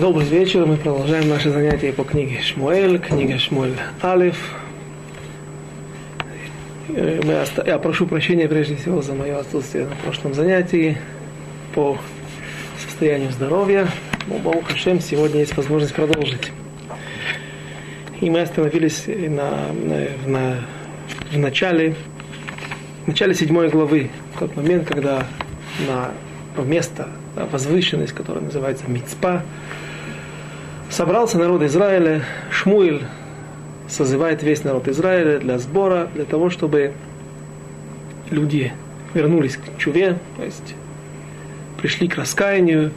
[0.00, 0.64] Добрый вечер.
[0.64, 4.56] Мы продолжаем наши занятия по книге Шмуэль, книга Шмуэль Алиф.
[6.88, 7.44] Э.
[7.66, 10.96] Я прошу прощения прежде всего за мое отсутствие на прошлом занятии
[11.74, 11.98] по
[12.82, 13.88] состоянию здоровья.
[14.26, 16.50] Но Богу Хашем сегодня есть возможность продолжить.
[18.22, 20.56] И мы остановились на, на, на,
[21.30, 21.94] в начале,
[23.04, 25.26] в начале седьмой главы, в тот момент, когда
[25.86, 26.10] на
[26.56, 27.08] место,
[27.52, 29.42] возвышенность, которая называется Мицпа,
[30.90, 33.02] собрался народ Израиля, Шмуэль
[33.88, 36.92] созывает весь народ Израиля для сбора, для того, чтобы
[38.30, 38.72] люди
[39.14, 40.74] вернулись к чуве, то есть
[41.80, 42.92] пришли к раскаянию.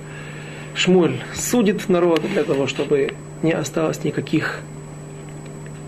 [0.76, 4.60] Шмуэль судит народ для того, чтобы не осталось никаких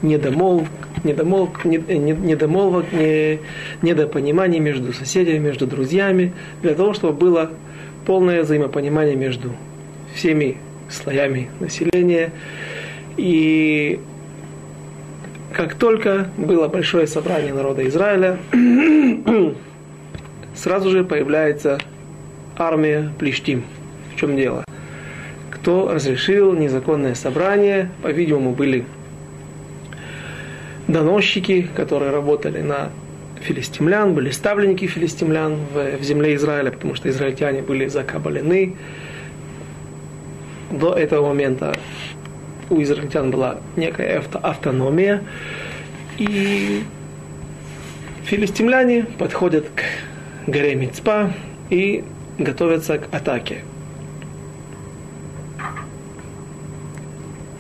[0.04, 0.70] недомолвок,
[1.04, 3.40] недомолвок, недомолвок не,
[3.82, 7.52] недопониманий между соседями, между друзьями, для того, чтобы было
[8.06, 9.54] полное взаимопонимание между
[10.14, 10.58] всеми
[10.90, 12.32] слоями населения.
[13.18, 14.00] И
[15.54, 18.38] как только было большое собрание народа Израиля,
[20.56, 21.80] сразу же появляется
[22.58, 23.64] армия Плештим.
[24.14, 24.64] В чем дело?
[25.52, 27.90] Кто разрешил незаконное собрание?
[28.02, 28.86] По-видимому, были
[30.88, 32.90] доносчики, которые работали на
[33.42, 38.76] филистимлян, были ставленники филистимлян в, в земле Израиля, потому что израильтяне были закабалены
[40.78, 41.74] до этого момента
[42.70, 45.24] у израильтян была некая авто, автономия,
[46.18, 46.84] и
[48.24, 49.84] филистимляне подходят к
[50.48, 51.32] горе Мицпа
[51.70, 52.04] и
[52.38, 53.64] готовятся к атаке.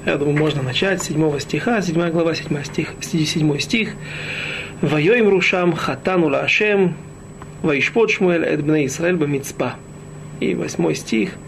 [0.05, 3.93] Я думаю, можно начать с 7 стиха, 7 глава, 7 стих, 7 стих.
[4.81, 6.95] «Воёим рушам хатану лашем,
[7.63, 9.75] ваишпот шмуэль эд бне Исраэль бамицпа».
[10.41, 11.31] И 8 стих–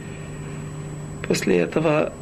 [1.28, 2.14] После этого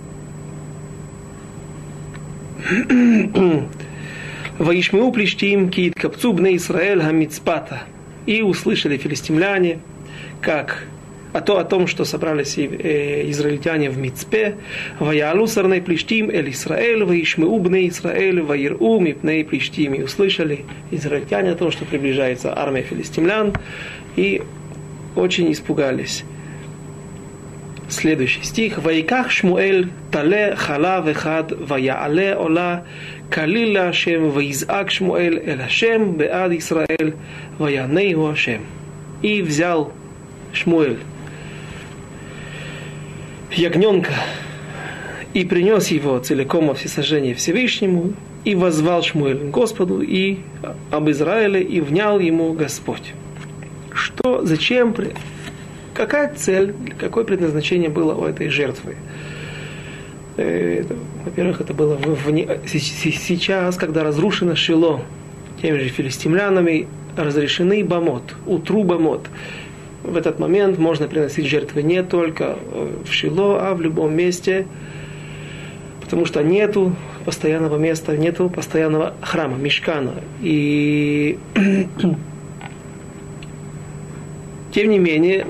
[4.58, 7.84] Ваишмеу плештим кит капцу бне Исраэль хамицпата.
[8.26, 9.80] И услышали филистимляне,
[10.42, 10.88] как
[11.36, 14.56] а то о том, что собрались э, израильтяне в Мицпе,
[15.00, 19.96] «Ваялу сарней плештим эль Исраэль, ваишмеу бне Исраэль, ваиру мипней плештим».
[19.96, 23.54] И услышали израильтяне о том, что приближается армия филистимлян,
[24.16, 24.44] и
[25.18, 26.24] очень испугались.
[27.90, 28.80] Следующий стих.
[28.80, 32.86] Ваиках Шмуэль тале халав эхад ваяале ола
[33.30, 37.16] калила Ашем ваизак Шмуэль эль Ашем беад Исраэль
[37.60, 38.62] ваянейху Ашем.
[39.22, 39.92] И взял
[40.54, 40.98] Шмуэль
[43.52, 44.14] ягненка
[45.34, 48.14] и принес его целиком во всесожжение Всевышнему,
[48.46, 50.38] и возвал Шмуэль Господу и
[50.92, 53.14] об Израиле, и внял ему Господь.
[53.92, 54.94] Что, зачем
[55.96, 58.98] какая цель, какое предназначение было у этой жертвы.
[60.38, 60.84] Э,
[61.24, 65.02] во-первых, это было в, сейчас, когда разрушено Шило
[65.62, 69.28] теми же филистимлянами, разрешены бамот, утру бамот.
[70.04, 74.68] В этот момент можно приносить жертвы не только э, в Шило, а в любом месте,
[76.02, 80.14] потому что нету постоянного места, нету постоянного храма, мешкана.
[80.42, 81.40] И
[84.76, 85.48] Тем не менее,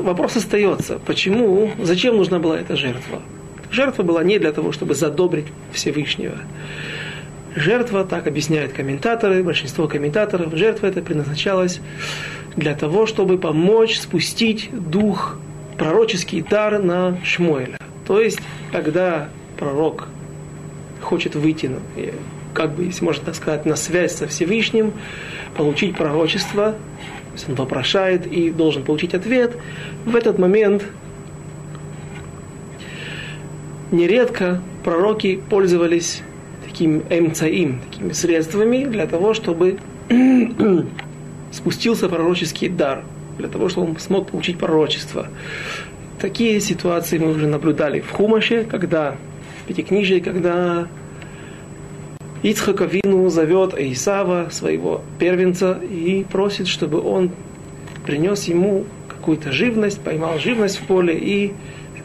[0.00, 3.22] вопрос остается, почему, зачем нужна была эта жертва?
[3.70, 6.36] Жертва была не для того, чтобы задобрить Всевышнего.
[7.54, 11.80] Жертва, так объясняют комментаторы, большинство комментаторов, жертва это предназначалась
[12.54, 15.38] для того, чтобы помочь спустить дух,
[15.78, 17.78] пророческий дар на Шмуэля.
[18.06, 18.40] То есть,
[18.72, 20.08] когда пророк
[21.00, 21.70] хочет выйти,
[22.52, 24.92] как бы, если можно так сказать, на связь со Всевышним,
[25.56, 26.74] получить пророчество,
[27.36, 29.56] есть он вопрошает и должен получить ответ,
[30.04, 30.84] в этот момент
[33.90, 36.22] нередко пророки пользовались
[36.64, 39.78] таким эмцаим, такими средствами для того, чтобы
[41.52, 43.04] спустился пророческий дар,
[43.38, 45.28] для того, чтобы он смог получить пророчество.
[46.20, 49.16] Такие ситуации мы уже наблюдали в Хумаше, когда
[49.62, 50.88] в Пятикнижии, когда
[52.42, 57.30] Ицхак Авину зовет Исава, своего первенца, и просит, чтобы он
[58.04, 61.54] принес ему какую-то живность, поймал живность в поле и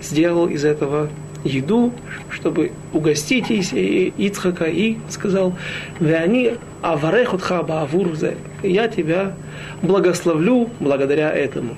[0.02, 1.10] сделал из этого
[1.44, 1.92] еду,
[2.30, 5.56] чтобы угостить Ицхака, и сказал,
[6.00, 9.34] «Веани аварехутха баавурзе» «Я тебя
[9.82, 11.76] благословлю благодаря этому».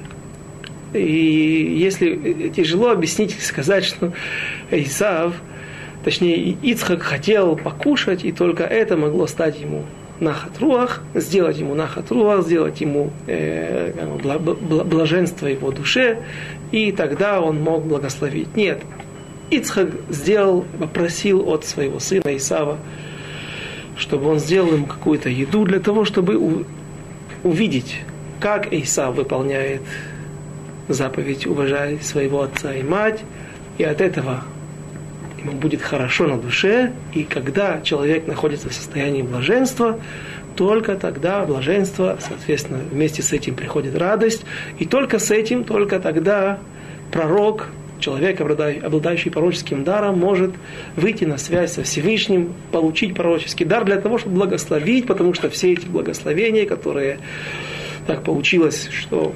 [0.93, 4.13] И если тяжело объяснить, сказать, что
[4.69, 5.33] Исав–
[6.03, 9.83] точнее Ицхак хотел покушать, и только это могло стать ему
[10.19, 13.91] нахатруах, сделать ему нахатруах, сделать ему э,
[14.85, 16.19] блаженство его душе,
[16.71, 18.55] и тогда он мог благословить.
[18.55, 18.81] Нет,
[19.49, 22.77] Ицхак сделал, попросил от своего сына Исава,
[23.97, 26.65] чтобы он сделал ему какую-то еду для того, чтобы
[27.43, 27.99] увидеть,
[28.39, 29.81] как Исав выполняет
[30.87, 33.21] заповедь «Уважай своего отца и мать»,
[33.77, 34.43] и от этого
[35.43, 39.99] ему будет хорошо на душе, и когда человек находится в состоянии блаженства,
[40.55, 44.45] только тогда блаженство, соответственно, вместе с этим приходит радость,
[44.79, 46.59] и только с этим, только тогда
[47.11, 47.67] пророк,
[47.99, 50.51] человек, обладающий пророческим даром, может
[50.95, 55.73] выйти на связь со Всевышним, получить пророческий дар для того, чтобы благословить, потому что все
[55.73, 57.19] эти благословения, которые
[58.05, 59.33] так получилось, что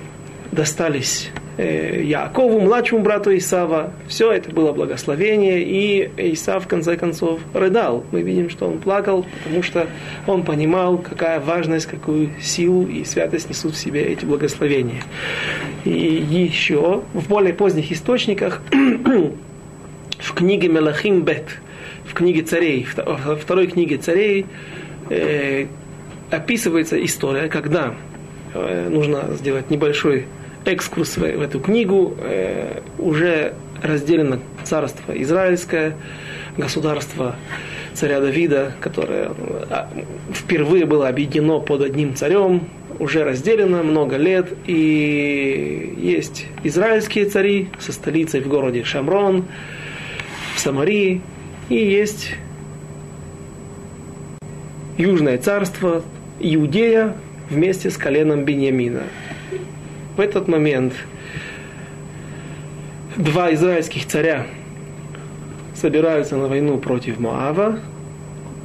[0.52, 3.92] достались Якову, младшему брату Исава.
[4.08, 8.04] Все это было благословение, и Исав в конце концов рыдал.
[8.12, 9.88] Мы видим, что он плакал, потому что
[10.28, 15.02] он понимал, какая важность, какую силу и святость несут в себе эти благословения.
[15.84, 18.62] И еще в более поздних источниках,
[20.20, 21.46] в книге Мелахим Бет,
[22.06, 24.46] в книге царей, во второй книге царей,
[25.10, 25.66] э,
[26.30, 27.96] описывается история, когда
[28.54, 30.28] э, нужно сделать небольшой
[30.68, 32.16] экскурс в, в эту книгу.
[32.20, 35.96] Э, уже разделено царство израильское,
[36.58, 37.36] государство
[37.94, 39.32] царя Давида, которое
[39.70, 39.90] а,
[40.34, 42.68] впервые было объединено под одним царем,
[43.00, 49.46] уже разделено много лет, и есть израильские цари со столицей в городе Шамрон,
[50.56, 51.22] в Самарии,
[51.70, 52.36] и есть
[54.98, 56.04] Южное царство,
[56.40, 57.16] Иудея
[57.50, 59.04] вместе с коленом Беньямина
[60.18, 60.94] в этот момент
[63.16, 64.48] два израильских царя
[65.76, 67.80] собираются на войну против Моава.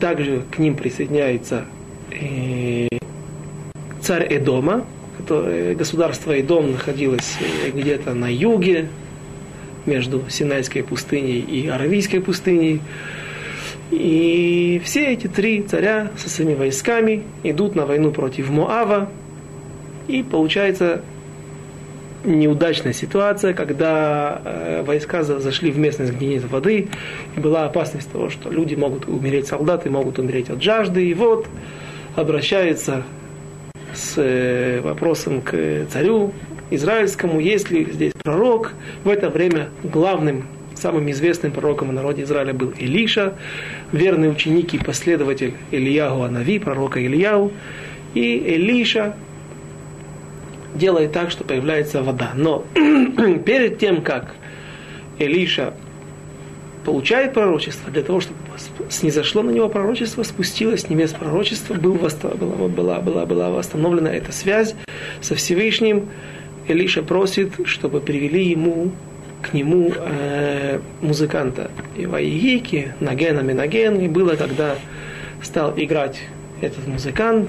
[0.00, 1.66] Также к ним присоединяется
[2.10, 2.88] э,
[4.00, 4.84] царь Эдома.
[5.19, 8.88] Которое, государство Эдом находилось э, где-то на юге,
[9.84, 12.81] между Синайской пустыней и Аравийской пустыней.
[13.90, 19.10] И все эти три царя со своими войсками идут на войну против Моава.
[20.08, 21.02] И получается
[22.24, 26.88] неудачная ситуация, когда э, войска зашли в местность, где нет воды,
[27.36, 31.46] и была опасность того, что люди могут умереть, солдаты могут умереть от жажды, и вот
[32.16, 33.04] обращается
[33.94, 36.32] с э, вопросом к царю
[36.70, 38.72] израильскому, есть ли здесь пророк.
[39.04, 43.34] В это время главным, самым известным пророком в народе Израиля был Илиша,
[43.92, 47.52] верный ученик и последователь Ильяу Анави, пророка Ильяу.
[48.14, 49.14] И Илиша
[50.74, 52.32] делает так, что появляется вода.
[52.34, 54.34] Но перед тем, как
[55.19, 55.74] Элиша
[56.84, 58.38] получает пророчество, для того, чтобы
[58.90, 64.32] снизошло на него пророчество, спустилось с небес пророчество, был была, была, была, была восстановлена эта
[64.32, 64.74] связь
[65.20, 66.08] со Всевышним.
[66.69, 68.92] Элиша просит, чтобы привели ему
[69.42, 71.70] к нему э, музыканта.
[71.96, 74.76] И Ваигики, Наген Аминаген, и было, когда
[75.42, 76.20] стал играть
[76.60, 77.48] этот музыкант,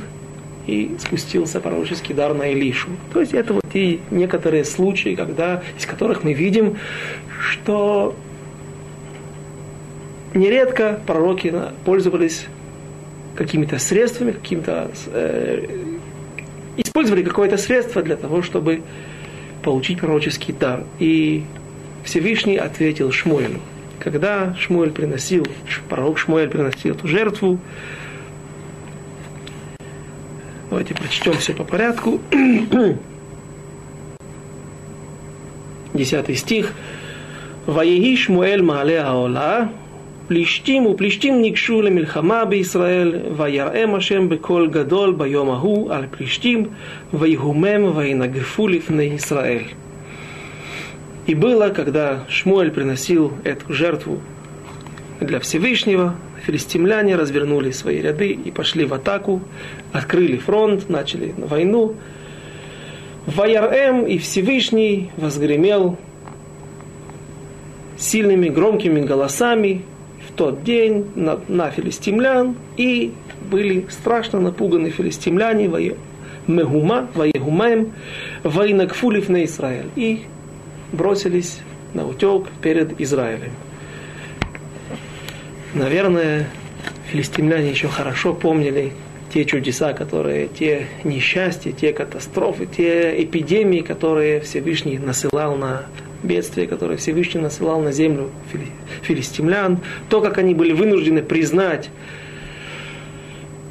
[0.68, 2.90] и спустился пророческий дар на Илишу.
[3.12, 6.78] То есть это вот и некоторые случаи, когда, из которых мы видим,
[7.42, 8.16] что
[10.34, 11.54] нередко пророки
[11.86, 12.46] пользовались
[13.36, 15.66] какими-то средствами, каким-то э,
[16.78, 18.82] использовали какое-то средство для того, чтобы
[19.64, 20.84] получить пророческий дар.
[21.00, 21.44] И
[22.04, 23.60] Всевышний ответил Шмуэлю.
[24.00, 25.48] Когда Шмуэль приносил,
[25.90, 27.60] пророк Шмуэль приносил эту жертву,
[30.73, 32.21] Давайте прочтем все по порядку.
[35.95, 36.75] Десятый стих.
[37.69, 39.65] ויהי שמואל מעלה העולה,
[40.29, 46.67] פלישתים ופלישתים ניגשו למלחמה בישראל, ויראם השם בקול גדול ביום ההוא על פלישתים,
[47.15, 49.63] ויהומם וינגפו לפני ישראל.
[51.27, 54.23] И было, когда Шмуэль приносил эту жертву
[55.21, 59.43] для Всевышнего, филистимляне развернули свои ряды и пошли в атаку,
[59.94, 61.96] открыли фронт, начали войну.
[63.26, 65.98] Ваярем и Всевышний возгремел
[67.98, 69.84] сильными громкими голосами
[70.28, 73.14] в тот день на, на филистимлян, и
[73.50, 75.70] были страшно напуганы филистимляне,
[76.48, 77.94] Мегума, Ваегумаем,
[78.44, 80.24] Вайнакфулив на Израиль, и
[80.92, 81.60] бросились
[81.94, 83.52] на утек перед Израилем.
[85.74, 86.50] Наверное,
[87.10, 88.92] филистимляне еще хорошо помнили
[89.34, 95.88] те чудеса, которые, те несчастья, те катастрофы, те эпидемии, которые Всевышний насылал на
[96.22, 98.30] бедствия, которые Всевышний насылал на землю
[99.02, 101.90] филистимлян, то, как они были вынуждены признать,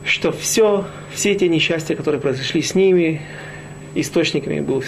[0.05, 3.23] что все, все те несчастья, которые произошли с ними,
[3.95, 4.83] источниками был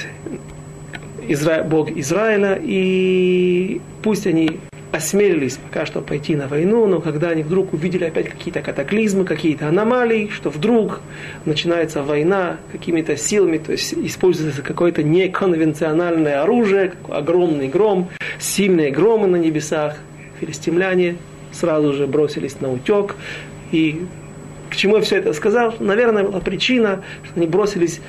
[1.28, 1.62] Изра...
[1.62, 4.58] Бог Израиля, и пусть они
[4.94, 9.68] осмелились пока что пойти на войну, но когда они вдруг увидели опять какие-то катаклизмы, какие-то
[9.68, 11.00] аномалии, что вдруг
[11.44, 18.08] начинается война какими-то силами, то есть используется какое-то неконвенциональное оружие, огромный гром,
[18.38, 19.96] сильные громы на небесах,
[20.40, 21.16] филистимляне
[21.50, 23.16] сразу же бросились на утек.
[23.72, 24.06] И
[24.70, 25.74] к чему я все это сказал?
[25.80, 28.00] Наверное, была причина, что они бросились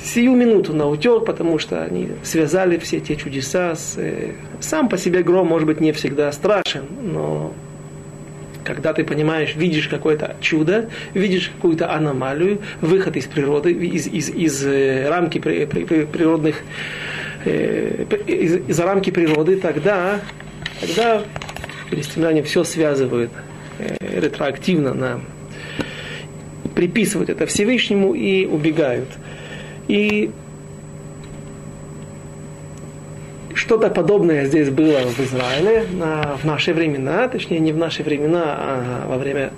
[0.00, 3.98] сию минуту на утек, потому что они связали все те чудеса с...
[4.64, 7.52] Сам по себе гром, может быть, не всегда страшен, но
[8.64, 14.64] когда ты понимаешь, видишь какое-то чудо, видишь какую-то аномалию, выход из природы, из, из, из
[14.64, 16.62] э, рамки при, при, природных,
[17.44, 20.20] э, из, из рамки природы, тогда,
[20.80, 21.22] тогда
[21.90, 23.32] палестиняне все связывают
[23.78, 25.20] э, ретроактивно на
[26.74, 29.10] приписывают это Всевышнему и убегают.
[29.88, 30.30] И
[33.54, 38.42] что-то подобное здесь было в Израиле на, в наши времена, точнее не в наши времена,
[38.46, 39.52] а во время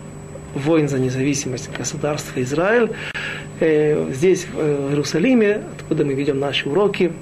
[0.54, 2.90] войн за независимость государства Израиль.
[3.60, 7.12] Э, здесь, в Иерусалиме, откуда мы ведем наши уроки,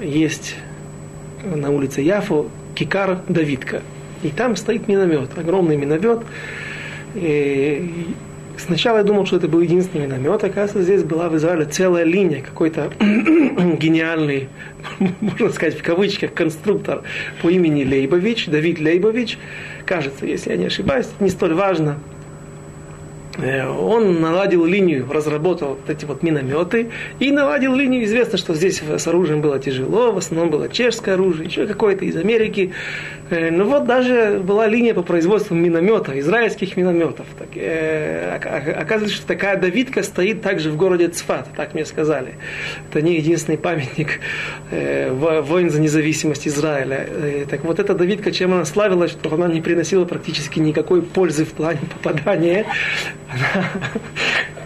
[0.00, 0.56] есть
[1.44, 3.82] на улице Яфу Кикар Давидка.
[4.22, 6.20] И там стоит миномет, огромный миномет.
[7.14, 8.06] И
[8.58, 12.42] Сначала я думал, что это был единственный миномет, оказывается, здесь была в Израиле целая линия,
[12.42, 14.48] какой-то гениальный,
[15.20, 17.02] можно сказать в кавычках, конструктор
[17.40, 19.38] по имени Лейбович, Давид Лейбович,
[19.86, 21.98] кажется, если я не ошибаюсь, не столь важно,
[23.38, 28.04] Э, он наладил линию, разработал вот эти вот минометы и наладил линию.
[28.04, 32.16] Известно, что здесь с оружием было тяжело, в основном было чешское оружие, еще какое-то из
[32.16, 32.72] Америки.
[33.30, 37.26] Э, но вот даже была линия по производству минометов, израильских минометов.
[37.38, 42.34] Так, э, оказывается, что такая давидка стоит также в городе Цфат, так мне сказали.
[42.90, 44.20] Это не единственный памятник
[44.70, 47.06] э, войн за независимость Израиля.
[47.08, 51.44] Э, так вот эта давидка, чем она славилась, что она не приносила практически никакой пользы
[51.44, 52.66] в плане попадания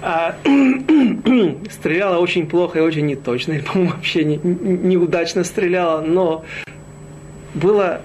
[0.03, 0.37] а,
[1.71, 6.45] стреляла очень плохо и очень неточно, и, по-моему, вообще не, неудачно стреляла, но
[7.55, 8.01] было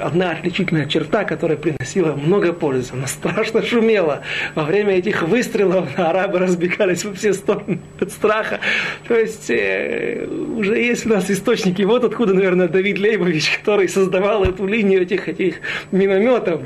[0.00, 2.92] одна отличительная черта, которая приносила много пользы.
[2.92, 4.22] Она страшно шумела.
[4.54, 8.60] Во время этих выстрелов арабы разбегались во все стороны от страха.
[9.06, 10.26] То есть э,
[10.56, 11.82] уже есть у нас источники.
[11.82, 15.56] Вот откуда, наверное, Давид Лейбович, который создавал эту линию этих, этих
[15.92, 16.60] минометов.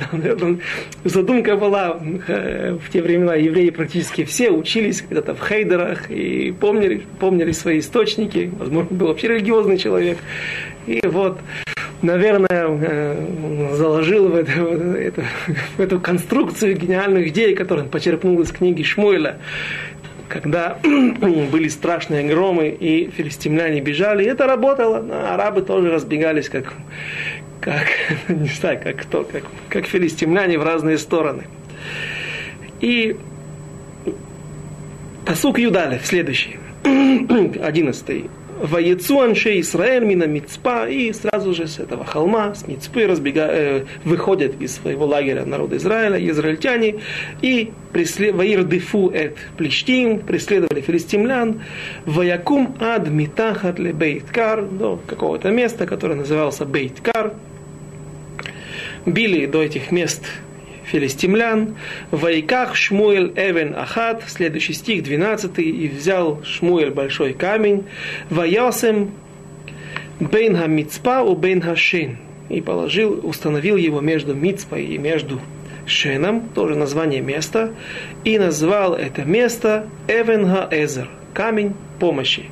[1.04, 1.98] Задумка была
[2.28, 7.80] э, в те времена евреи практически все учились когда-то в хейдерах и помнили, помнили свои
[7.80, 8.50] источники.
[8.58, 10.18] Возможно, был вообще религиозный человек.
[10.86, 11.38] И вот
[12.02, 15.22] наверное, э, заложил в эту, в эту,
[15.76, 19.38] в эту конструкцию гениальных идей, которые он почерпнул из книги Шмуэля,
[20.28, 25.04] когда были страшные громы, и филистимляне бежали, и это работало.
[25.32, 26.72] Арабы тоже разбегались, как,
[27.60, 27.86] как
[28.28, 31.44] не знаю, как кто, как, как филистимляне в разные стороны.
[32.80, 33.16] И
[35.24, 36.58] посук Юдалев, следующий,
[37.62, 38.28] одиннадцатый.
[38.62, 43.84] Ваецу анше Исраэль мина Мицпа, и сразу же с этого холма, с Мицпы, разбега, э,
[44.04, 47.00] выходят из своего лагеря народа Израиля, израильтяне,
[47.40, 48.36] и преслед...
[48.36, 51.62] Ваирдифу эт Плештим, преследовали филистимлян,
[52.06, 57.34] Ваякум ад Митахат ле Бейткар, до какого-то места, которое назывался Бейткар,
[59.04, 60.24] били до этих мест
[60.92, 61.74] филистимлян.
[62.10, 67.84] Вайках Шмуэль Эвен Ахат, следующий стих, 12, и взял Шмуэль большой камень.
[68.30, 69.12] Ваясем
[70.20, 72.18] Бейн Мицпа у Бейн Шен.
[72.48, 75.40] И положил, установил его между Мицпой и между
[75.86, 77.72] Шеном, тоже название места,
[78.24, 82.44] и назвал это место Эвен Эзер, камень помощи.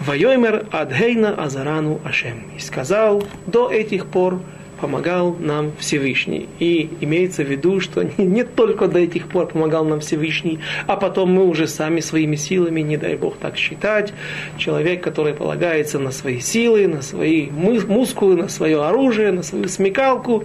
[0.00, 2.44] Вайомер Адхейна Азарану Ашем.
[2.56, 4.40] И сказал, до этих пор
[4.80, 6.48] помогал нам Всевышний.
[6.58, 11.32] И имеется в виду, что не, только до этих пор помогал нам Всевышний, а потом
[11.32, 14.12] мы уже сами своими силами, не дай Бог так считать,
[14.56, 20.44] человек, который полагается на свои силы, на свои мускулы, на свое оружие, на свою смекалку,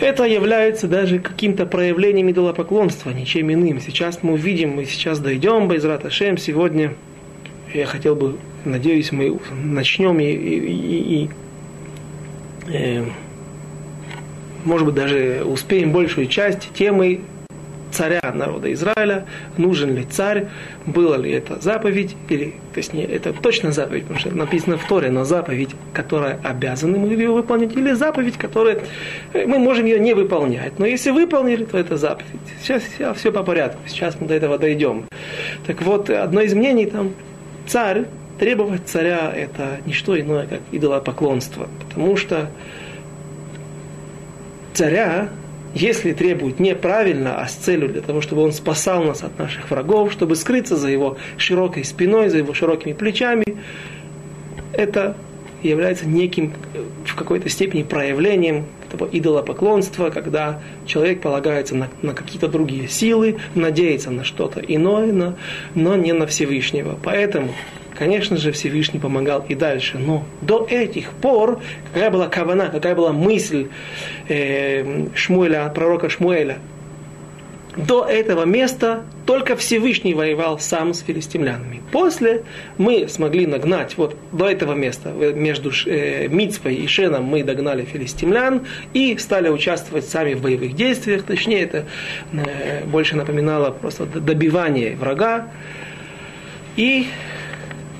[0.00, 3.80] это является даже каким-то проявлением идолопоклонства, ничем иным.
[3.80, 6.94] Сейчас мы увидим, мы сейчас дойдем, Байзрат Ашем, сегодня
[7.72, 11.30] я хотел бы, надеюсь, мы начнем и, и, и
[14.64, 17.20] может быть, даже успеем большую часть темы
[17.94, 19.24] царя народа Израиля,
[19.56, 20.48] нужен ли царь,
[20.84, 24.86] была ли это заповедь, или, то есть не, это точно заповедь, потому что написано в
[24.86, 28.80] Торе, но заповедь, которая обязаны мы ее выполнить, или заповедь, которая
[29.32, 30.78] э, мы можем ее не выполнять.
[30.78, 32.40] Но если выполнили, то это заповедь.
[32.60, 32.82] Сейчас
[33.16, 35.04] все по порядку, сейчас мы до этого дойдем.
[35.66, 37.12] Так вот, одно из мнений там,
[37.66, 38.06] царь
[38.38, 41.68] Требовать царя– это не что иное, как идолопоклонство.
[41.80, 42.50] Потому что
[44.72, 45.28] царя,
[45.74, 50.12] если требует неправильно, а с целью для того, чтобы он спасал нас от наших врагов,
[50.12, 53.44] чтобы скрыться за его широкой спиной, за его широкими плечами,
[54.72, 55.16] это
[55.62, 56.52] является неким,
[57.04, 64.10] в какой-то степени, проявлением этого идолопоклонства, когда человек полагается на, на какие-то другие силы, надеется
[64.10, 65.34] на что-то иное, но,
[65.74, 66.98] но не на Всевышнего.
[67.02, 67.54] Поэтому
[67.98, 69.98] Конечно же, Всевышний помогал и дальше.
[69.98, 71.60] Но до этих пор,
[71.92, 73.68] какая была кавана, какая была мысль
[74.28, 76.58] э, Шмуэля, пророка Шмуэля,
[77.76, 81.82] до этого места только Всевышний воевал сам с филистимлянами.
[81.90, 82.44] После
[82.78, 88.66] мы смогли нагнать, вот до этого места, между э, Мицпой и Шеном мы догнали филистимлян
[88.92, 91.24] и стали участвовать сами в боевых действиях.
[91.24, 91.84] Точнее, это
[92.32, 95.48] э, больше напоминало просто добивание врага.
[96.76, 97.08] И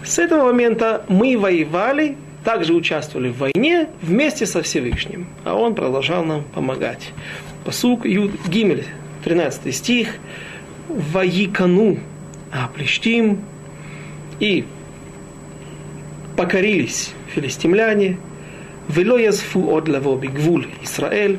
[0.05, 5.27] с этого момента мы воевали, также участвовали в войне вместе со Всевышним.
[5.45, 7.13] А он продолжал нам помогать.
[7.65, 8.85] Посук Юд Гимель,
[9.25, 10.17] 13 стих.
[10.89, 11.99] Ваикану
[12.53, 13.41] Аплештим.
[14.41, 14.65] И
[16.37, 18.19] покорились филистимляне.
[18.89, 21.39] Вело язфу от лавоби гвуль Израиль.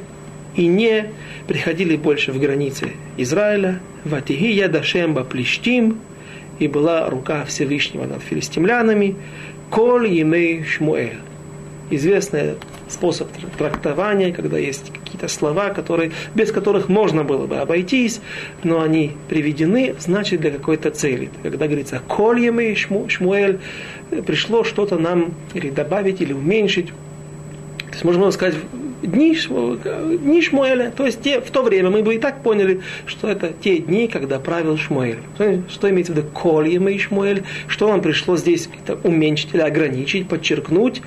[0.56, 1.12] И не
[1.48, 3.80] приходили больше в границы Израиля.
[4.04, 6.00] Ватиги ядашемба плештим
[6.60, 9.16] и была рука Всевышнего над филистимлянами,
[9.70, 11.18] коль емей шмуэль.
[11.90, 12.56] Известный
[12.88, 18.22] способ трактования, когда есть какие-то слова, которые, без которых можно было бы обойтись,
[18.64, 21.30] но они приведены, значит, для какой-то цели.
[21.44, 23.60] Когда говорится «коль емей шмуэль»,
[24.26, 26.88] пришло что-то нам или добавить, или уменьшить.
[26.88, 28.56] То есть можно сказать
[29.06, 33.52] дни, Шмуэля, то есть те, в то время мы бы и так поняли, что это
[33.60, 35.20] те дни, когда правил Шмуэль.
[35.70, 40.28] Что имеется в виду кольем и Шмуэль, что нам пришло здесь это уменьшить или ограничить,
[40.28, 41.02] подчеркнуть.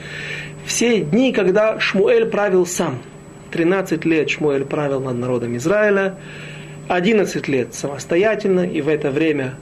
[0.67, 2.99] Все дни, когда Шмуэль правил сам.
[3.51, 6.17] 13 лет Шмуэль правил над народом Израиля,
[6.89, 9.55] 11 лет самостоятельно, и в это время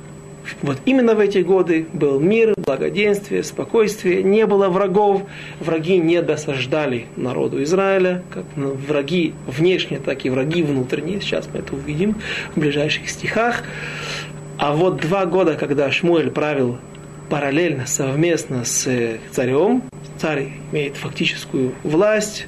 [0.63, 0.79] вот.
[0.85, 5.23] Именно в эти годы был мир, благоденствие, спокойствие, не было врагов,
[5.61, 11.75] враги не досаждали народу Израиля, как враги внешние, так и враги внутренние, сейчас мы это
[11.75, 12.17] увидим
[12.55, 13.65] в ближайших стихах.
[14.59, 16.79] А вот два года, когда Шмуэль правил
[17.29, 18.89] параллельно, совместно с
[19.33, 19.83] царем,
[20.19, 22.47] царь имеет фактическую власть,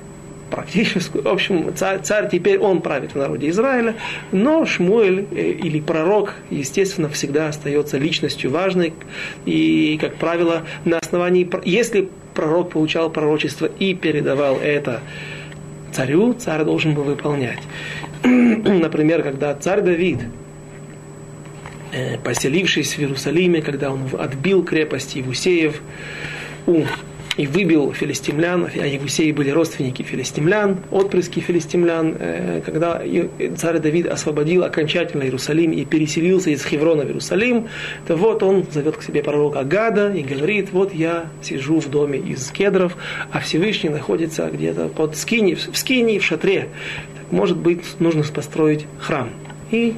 [0.50, 1.24] практическую.
[1.24, 3.94] В общем, царь, царь теперь он правит в народе Израиля,
[4.32, 8.94] но Шмуэль э, или пророк, естественно, всегда остается личностью важной.
[9.46, 15.00] И, как правило, на основании, если пророк получал пророчество и передавал это
[15.92, 17.60] царю, царь должен был выполнять.
[18.22, 20.20] Например, когда царь Давид,
[21.92, 25.80] э, поселившись в Иерусалиме, когда он отбил крепость Евусеев
[26.66, 26.84] у
[27.38, 33.00] и выбил филистимлян, а Евусеи были родственники филистимлян, отпрыски филистимлян, э, когда
[33.56, 37.68] царь Давид освободил окончательно Иерусалим и переселился из Хеврона в Иерусалим,
[38.08, 42.18] то вот он зовет к себе пророка Гада и говорит, вот я сижу в доме
[42.18, 42.96] из кедров,
[43.30, 46.68] а Всевышний находится где-то под скини, в скине, в шатре.
[47.16, 49.30] Так, может быть, нужно построить храм.
[49.70, 49.94] И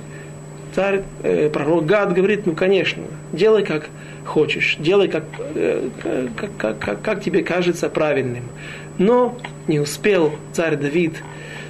[0.74, 3.02] царь, э, пророк Гад говорит, ну, конечно,
[3.32, 3.88] делай как
[4.24, 5.88] хочешь, делай как, э,
[6.36, 8.44] как, как, как, как тебе кажется правильным.
[8.98, 11.22] Но не успел царь Давид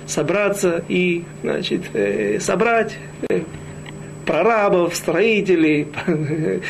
[0.06, 2.96] собраться и значит, э, собрать
[3.28, 3.42] э,
[4.26, 5.88] прорабов, строителей,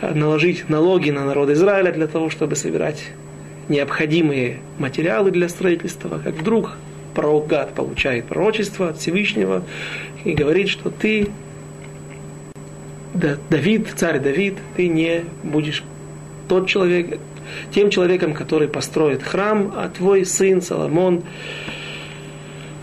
[0.00, 3.02] наложить налоги на народ Израиля для того, чтобы собирать
[3.68, 6.76] необходимые материалы для строительства, как вдруг
[7.14, 9.64] пророк Гад получает пророчество от Всевышнего
[10.24, 11.28] и говорит, что ты
[13.14, 15.82] Давид, царь Давид, ты не будешь
[16.48, 17.18] тот человек,
[17.72, 21.22] тем человеком, который построит храм, а твой сын Соломон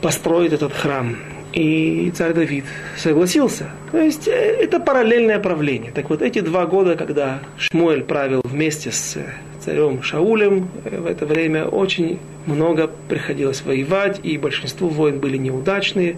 [0.02, 1.18] построит этот храм.
[1.54, 2.64] И царь Давид
[2.98, 3.70] согласился.
[3.92, 5.92] То есть э, это параллельное правление.
[5.92, 9.18] Так вот, эти два года, когда Шмуэль правил вместе с
[9.60, 16.16] царем Шаулем, э, в это время очень много приходилось воевать, и большинство войн были неудачные,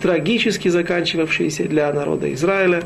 [0.00, 2.82] трагически заканчивавшиеся для народа Израиля.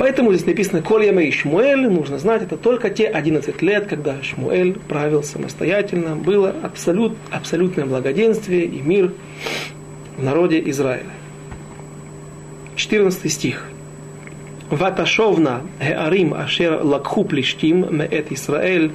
[0.00, 4.78] Поэтому здесь написано «Кольяме и Шмуэль», нужно знать, это только те 11 лет, когда Шмуэль
[4.88, 9.12] правил самостоятельно, было абсолют, абсолютное благоденствие и мир
[10.16, 11.04] в народе Израиля.
[12.76, 13.66] 14 стих.
[14.70, 18.92] Ваташовна геарим ашер лакху плештим меэт Исраэль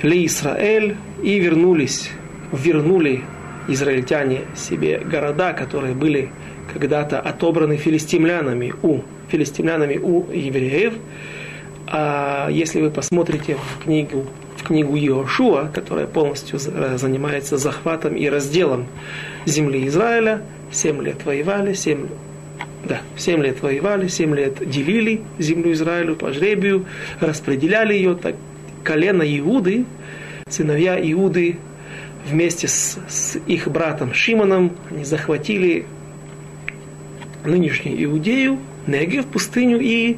[0.00, 2.08] ли Исраэль и вернулись,
[2.52, 3.24] вернули
[3.68, 6.30] израильтяне себе города, которые были
[6.72, 10.94] когда-то отобраны филистимлянами у, филистимлянами у евреев.
[11.86, 14.26] А если вы посмотрите в книгу
[14.60, 18.86] в книгу Иошуа, которая полностью занимается захватом и разделом
[19.46, 20.42] земли Израиля.
[20.70, 22.06] Семь лет воевали, семь
[22.84, 26.86] да, семь лет воевали, семь лет делили землю Израилю по жребию,
[27.20, 28.36] распределяли ее, так
[28.84, 29.84] колено Иуды,
[30.48, 31.58] сыновья Иуды
[32.26, 35.86] вместе с, с их братом Шимоном, они захватили
[37.44, 40.16] нынешнюю Иудею, Негев, пустыню, и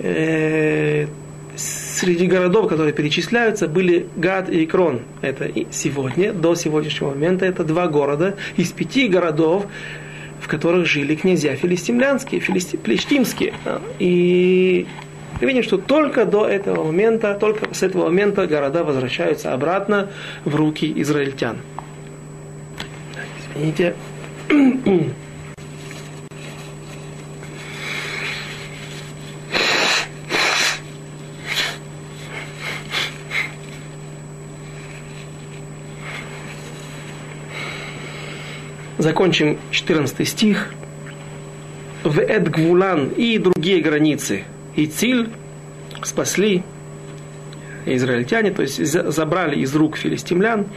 [0.00, 1.06] э,
[1.56, 5.02] среди городов, которые перечисляются, были Гад и Икрон.
[5.22, 9.66] Это сегодня, до сегодняшнего момента, это два города из пяти городов,
[10.40, 13.54] в которых жили князья филистимлянские, филисти, плештимские.
[13.98, 14.86] И
[15.40, 20.10] мы видим, что только до этого момента, только с этого момента города возвращаются обратно
[20.44, 21.58] в руки израильтян.
[23.54, 23.94] Извините.
[39.04, 40.72] Закончим 14 стих.
[42.04, 44.44] В Эдгвулан и другие границы.
[44.76, 45.28] И Циль
[46.02, 46.62] спасли
[47.84, 50.68] израильтяне, то есть забрали из рук филистимлян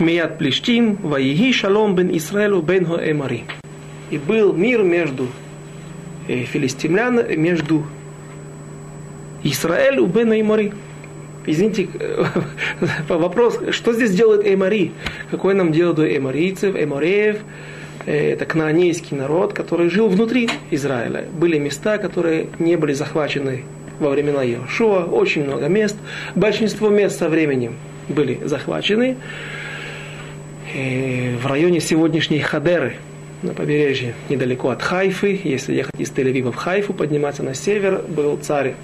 [0.00, 3.44] Мият Плештим, Ваиги Шалом бен Исраэлу бен Эмари.
[4.10, 5.28] И был мир между
[6.26, 7.86] э, филистимлян, между
[9.44, 10.72] Израилем бен Эмари.
[11.46, 11.88] Извините,
[13.08, 14.92] вопрос, что здесь делает Эмари?
[15.30, 17.38] Какой нам дело до эморийцев, эмореев?
[18.06, 21.24] Э, это кнаанейский народ, который жил внутри Израиля.
[21.32, 23.64] Были места, которые не были захвачены
[24.00, 25.96] во времена Иошуа, очень много мест.
[26.34, 27.74] Большинство мест со временем
[28.08, 29.16] были захвачены.
[30.74, 32.96] И э, в районе сегодняшней Хадеры,
[33.42, 38.38] на побережье, недалеко от Хайфы, если ехать из Тель-Авива в Хайфу, подниматься на север, был
[38.38, 38.74] царь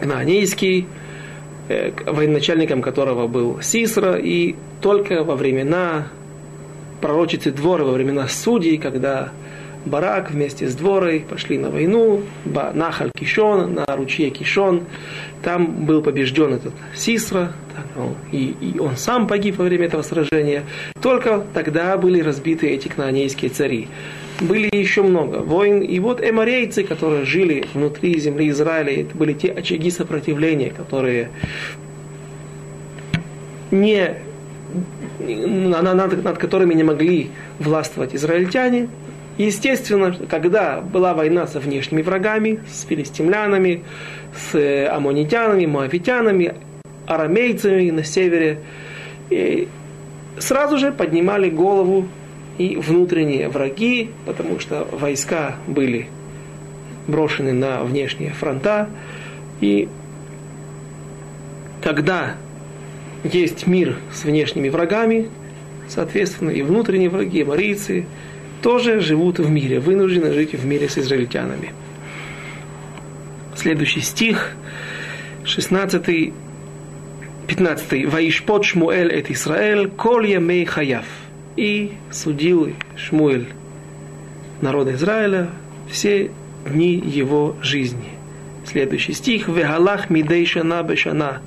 [0.00, 0.86] Кнаанейский,
[2.06, 6.08] военачальником которого был Сисра, и только во времена
[7.00, 9.30] пророчицы Дворы, во времена судей, когда
[9.84, 14.84] Барак вместе с Дворой пошли на войну, Нахаль Кишон, на ручье Кишон,
[15.42, 17.52] там был побежден этот Сисра,
[18.30, 20.64] и, и он сам погиб во время этого сражения.
[21.00, 23.88] Только тогда были разбиты эти кнаанейские цари
[24.40, 25.80] были еще много войн.
[25.80, 31.30] И вот эморейцы, которые жили внутри земли Израиля, это были те очаги сопротивления, которые
[33.70, 34.14] не,
[35.18, 38.88] над, над, которыми не могли властвовать израильтяне.
[39.38, 43.82] Естественно, когда была война со внешними врагами, с филистимлянами,
[44.34, 46.54] с э, аммонитянами, моавитянами,
[47.06, 48.58] арамейцами на севере,
[50.38, 52.08] сразу же поднимали голову
[52.60, 56.10] и внутренние враги, потому что войска были
[57.06, 58.90] брошены на внешние фронта.
[59.62, 59.88] И
[61.82, 62.34] когда
[63.24, 65.30] есть мир с внешними врагами,
[65.88, 68.04] соответственно, и внутренние враги, марийцы,
[68.60, 71.72] тоже живут в мире, вынуждены жить в мире с израильтянами.
[73.56, 74.54] Следующий стих,
[75.44, 76.34] 16
[77.46, 78.04] 15.
[78.04, 81.06] «Ваишпот Шмуэль эт Исраэль, кол ямей хаяв»
[81.56, 83.48] И судил Шмуэль
[84.60, 85.50] народ Израиля
[85.90, 86.30] все
[86.66, 88.10] дни его жизни.
[88.66, 89.48] Следующий стих.
[89.48, 91.40] «Вегалах мидей шана бешана,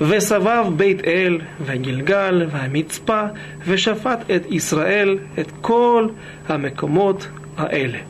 [0.00, 3.34] весавав бейт эль, вегильгаль, вамицпа,
[3.66, 6.12] вешафат эт Исраэль, эт кол,
[6.46, 8.02] амекомот, аэле».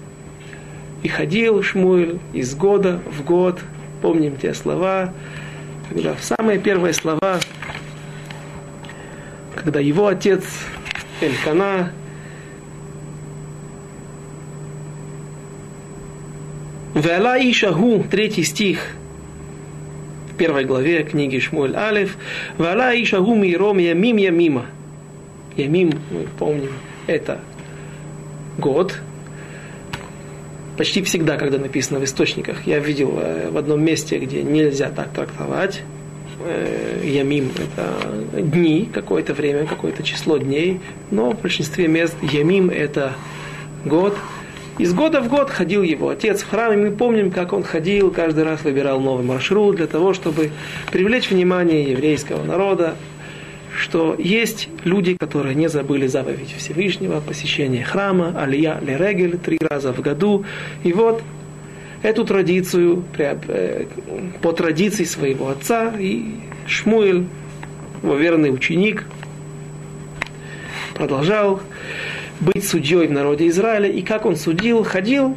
[1.02, 3.60] И ходил Шмуэль из года в год.
[4.02, 5.12] Помним те слова,
[5.88, 7.40] когда в самые первые слова,
[9.56, 10.44] когда его отец
[11.20, 11.92] Элькана.
[16.94, 18.80] Веала Ишаху, третий стих,
[20.32, 22.16] в первой главе книги Шмуэль Алиф.
[22.58, 24.66] Веала Ишаху миром ямим ямима.
[25.56, 26.72] Ямим, мы помним,
[27.06, 27.40] это
[28.58, 28.98] год.
[30.76, 35.12] Почти всегда, когда написано в источниках, я видел э, в одном месте, где нельзя так
[35.12, 35.82] трактовать,
[36.44, 43.14] э, ямим– это дни, какое-то время, какое-то число дней, но в большинстве мест ямим– это
[43.84, 44.16] год.
[44.78, 48.12] Из года в год ходил его отец в храм, и мы помним, как он ходил,
[48.12, 50.50] каждый раз выбирал новый маршрут для того, чтобы
[50.92, 52.94] привлечь внимание еврейского народа,
[53.76, 60.00] что есть люди, которые не забыли заповедь Всевышнего, посещение храма, алия лерегель три раза в
[60.00, 60.44] году.
[60.84, 61.22] И вот
[62.02, 63.84] эту традицию, э,
[64.42, 66.24] по традиции своего отца, и
[66.66, 67.26] Шмуэль,
[68.02, 69.04] его верный ученик,
[70.94, 71.60] продолжал
[72.40, 73.88] быть судьей в народе Израиля.
[73.88, 75.36] И как он судил, ходил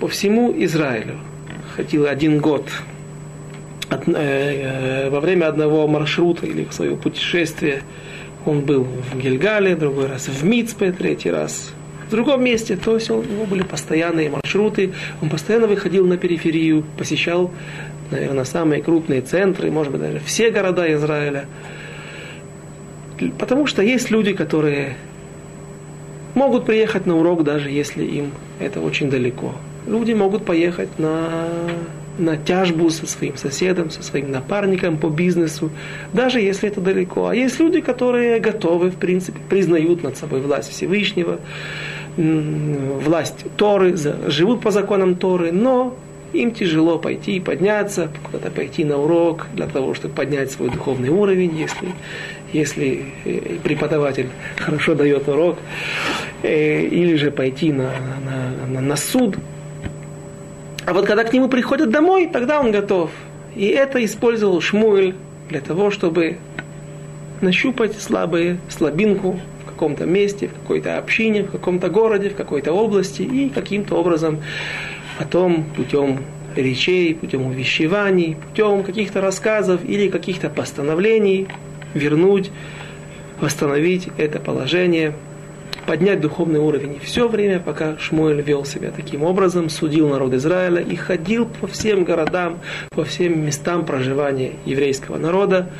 [0.00, 1.18] по всему Израилю.
[1.76, 2.68] Ходил один год
[3.88, 7.82] от, э, э, во время одного маршрута или своего путешествия
[8.46, 11.72] он был в Гильгале, другой раз в Мицпе, третий раз
[12.08, 12.76] в другом месте.
[12.76, 14.92] То есть у него были постоянные маршруты,
[15.22, 17.50] он постоянно выходил на периферию, посещал,
[18.10, 21.46] наверное, самые крупные центры, может быть, даже все города Израиля.
[23.38, 24.96] Потому что есть люди, которые
[26.34, 29.54] могут приехать на урок, даже если им это очень далеко.
[29.86, 31.48] Люди могут поехать на,
[32.18, 35.70] на тяжбу со своим соседом, со своим напарником по бизнесу,
[36.12, 37.26] даже если это далеко.
[37.26, 41.40] А есть люди, которые готовы, в принципе, признают над собой власть Всевышнего,
[42.18, 45.96] власть Торы, живут по законам Торы, но
[46.32, 51.08] им тяжело пойти и подняться, куда-то пойти на урок для того, чтобы поднять свой духовный
[51.08, 51.88] уровень, если,
[52.52, 55.58] если э, преподаватель хорошо дает урок,
[56.42, 57.92] э, или же пойти на,
[58.24, 59.36] на, на, на суд.
[60.84, 63.10] А вот когда к нему приходят домой, тогда он готов.
[63.54, 65.14] И это использовал Шмуэль
[65.48, 66.38] для того, чтобы
[67.40, 69.38] нащупать слабые, слабинку
[69.78, 74.40] каком-то месте, в какой-то общине, в каком-то городе, в какой-то области и каким-то образом
[75.18, 76.18] потом путем
[76.56, 81.46] речей, путем увещеваний, путем каких-то рассказов или каких-то постановлений
[81.94, 82.50] вернуть,
[83.40, 85.14] восстановить это положение,
[85.86, 86.96] поднять духовный уровень.
[86.96, 91.68] И все время, пока Шмуэль вел себя таким образом, судил народ Израиля и ходил по
[91.68, 92.58] всем городам,
[92.90, 95.70] по всем местам проживания еврейского народа,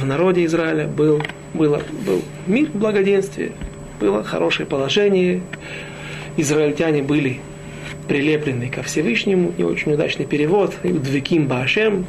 [0.00, 3.52] в народе Израиля был, было, был мир, благоденствие,
[4.00, 5.40] было хорошее положение,
[6.36, 7.40] израильтяне были
[8.08, 12.06] прилепленный ко Всевышнему, не очень удачный перевод, Двеким Башем,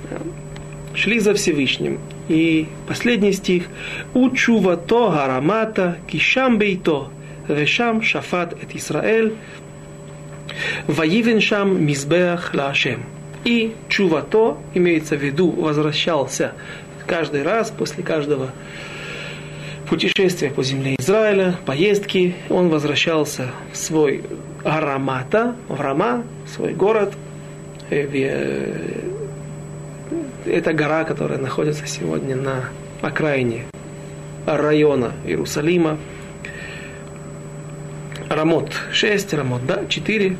[0.93, 1.99] шли за Всевышним.
[2.27, 3.65] И последний стих.
[4.13, 7.09] Учувато гарамата кишам бейто,
[7.47, 9.33] вешам шафат эт Исраэль,
[10.87, 13.03] воивен шам мизбеах лашем.
[13.43, 16.53] И чувато, имеется в виду, возвращался
[17.05, 18.51] каждый раз после каждого
[19.89, 24.23] путешествия по земле Израиля, поездки, он возвращался в свой
[24.63, 27.13] Арамата, в Рама, свой город.
[27.89, 29.01] Э, э,
[30.45, 32.69] это гора, которая находится сегодня на
[33.01, 33.65] окраине
[34.45, 35.97] района Иерусалима.
[38.29, 40.35] Рамот 6, Рамот да, 4.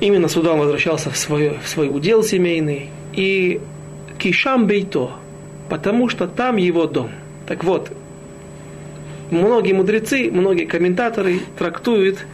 [0.00, 2.90] Именно сюда он возвращался в свой, в свой удел семейный.
[3.12, 3.60] И
[4.22, 5.10] Кишам Бейто,
[5.68, 7.10] потому что там его дом.
[7.44, 7.90] Так вот,
[9.32, 12.24] многие мудрецы, многие комментаторы трактуют,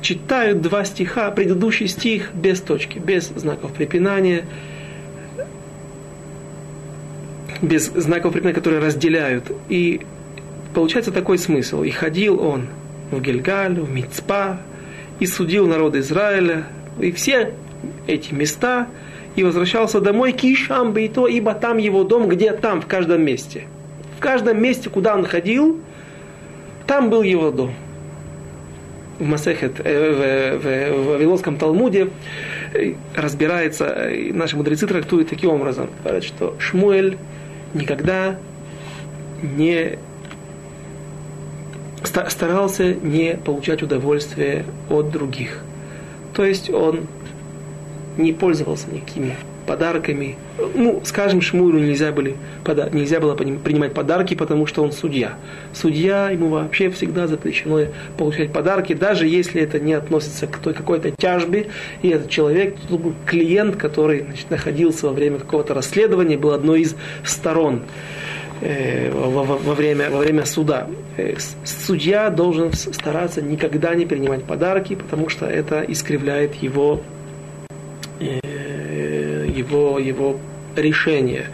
[0.00, 4.44] читают два стиха, предыдущий стих без точки, без знаков препинания,
[7.62, 9.50] без знаков препинания, которые разделяют.
[9.68, 10.02] И
[10.72, 11.82] получается такой смысл.
[11.82, 12.68] И ходил он
[13.10, 14.60] в Гильгаль, в Мицпа,
[15.18, 16.66] и судил народ Израиля,
[17.00, 17.54] и все
[18.06, 18.86] эти места,
[19.38, 23.68] и возвращался домой кишам бейто, ибо там его дом, где там, в каждом месте.
[24.16, 25.80] В каждом месте, куда он ходил,
[26.88, 27.72] там был его дом.
[29.20, 32.08] В Масехет, э, в, в, в Вавилонском Талмуде
[32.74, 37.16] э, разбирается, э, наши мудрецы трактуют таким образом, говорят, что Шмуэль
[37.74, 38.40] никогда
[39.40, 40.00] не
[42.02, 45.62] старался не получать удовольствие от других.
[46.34, 47.06] То есть он
[48.18, 49.36] не пользовался никакими
[49.68, 50.36] подарками.
[50.74, 52.36] Ну, скажем, Шмуру нельзя, были,
[52.92, 55.34] нельзя было принимать подарки, потому что он судья.
[55.74, 57.80] Судья, ему вообще всегда запрещено
[58.16, 61.68] получать подарки, даже если это не относится к той какой-то тяжбе,
[62.02, 62.76] и этот человек,
[63.26, 67.82] клиент, который значит, находился во время какого-то расследования, был одной из сторон
[68.62, 70.88] э, во, во, во, время, во время суда.
[71.18, 77.02] Э, судья должен стараться никогда не принимать подарки, потому что это искривляет его
[78.20, 80.38] его, его
[80.76, 81.46] решение.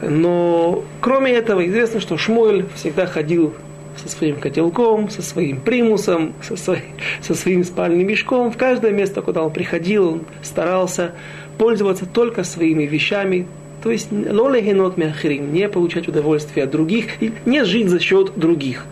[0.00, 3.54] Но кроме этого известно, что Шмуэль всегда ходил
[3.96, 6.82] со своим котелком, со своим примусом, со, своим,
[7.20, 8.50] со своим спальным мешком.
[8.50, 11.12] В каждое место, куда он приходил, он старался
[11.58, 13.46] пользоваться только своими вещами,
[13.82, 18.86] то есть лолегенот мяхрим, не получать удовольствие от других, и не жить за счет других.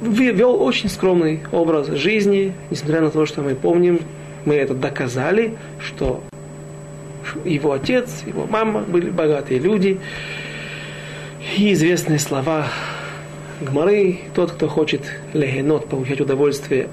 [0.00, 4.00] Вел очень скромный образ жизни, несмотря на то, что мы помним,
[4.44, 6.22] мы это доказали, что
[7.44, 10.00] его отец, его мама были богатые люди.
[11.56, 12.66] И известные слова
[13.60, 15.02] Гмары, тот, кто хочет
[15.32, 16.88] легенот, получать удовольствие,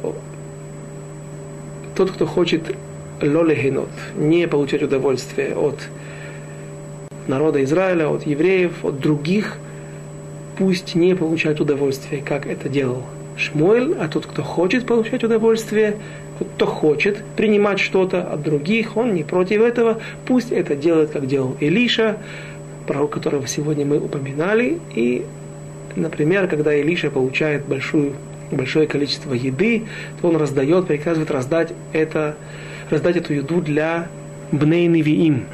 [1.95, 2.75] тот, кто хочет
[3.21, 5.79] лолегенот, не получать удовольствие от
[7.27, 9.57] народа Израиля, от евреев, от других,
[10.57, 13.03] пусть не получает удовольствие, как это делал
[13.37, 15.97] Шмуэль, а тот, кто хочет получать удовольствие,
[16.45, 21.55] кто хочет принимать что-то от других, он не против этого, пусть это делает, как делал
[21.59, 22.17] Илиша,
[22.87, 25.25] пророк, которого сегодня мы упоминали, и,
[25.95, 28.13] например, когда Илиша получает большую,
[28.51, 29.83] большое количество еды,
[30.21, 32.35] то он раздает, приказывает раздать, это,
[32.89, 34.07] раздать эту еду для
[34.51, 35.45] Бнейны Виим,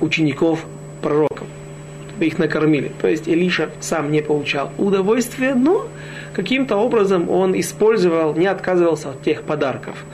[0.00, 0.66] учеников
[1.00, 1.46] пророков,
[2.20, 2.92] их накормили.
[3.00, 5.86] То есть Илиша сам не получал удовольствия, но
[6.34, 10.04] каким-то образом он использовал, не отказывался от тех подарков.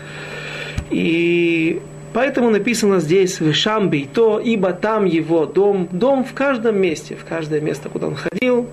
[0.91, 1.81] И
[2.13, 7.25] поэтому написано здесь в Шамби то, ибо там его дом, дом в каждом месте, в
[7.25, 8.69] каждое место, куда он ходил,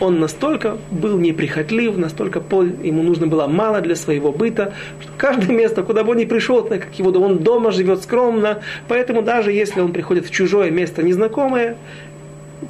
[0.00, 2.42] он настолько был неприхотлив, настолько
[2.82, 6.62] ему нужно было мало для своего быта, что каждое место, куда бы он ни пришел,
[6.62, 11.02] так как его он дома живет скромно, поэтому даже если он приходит в чужое место
[11.02, 11.76] незнакомое,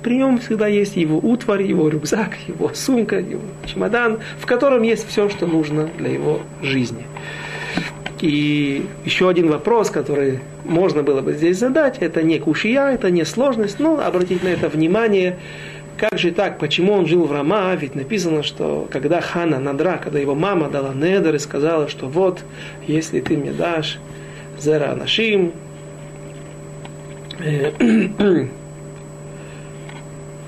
[0.05, 5.09] при нем всегда есть его утварь, его рюкзак, его сумка, его чемодан, в котором есть
[5.09, 7.07] все, что нужно для его жизни.
[8.21, 13.25] И еще один вопрос, который можно было бы здесь задать, это не кушия, это не
[13.25, 15.38] сложность, но обратить на это внимание,
[15.97, 20.19] как же так, почему он жил в Рама, ведь написано, что когда Хана Надра, когда
[20.19, 22.45] его мама дала Недер и сказала, что вот,
[22.87, 23.99] если ты мне дашь
[24.61, 25.53] Зера Анашим,
[27.38, 28.49] э,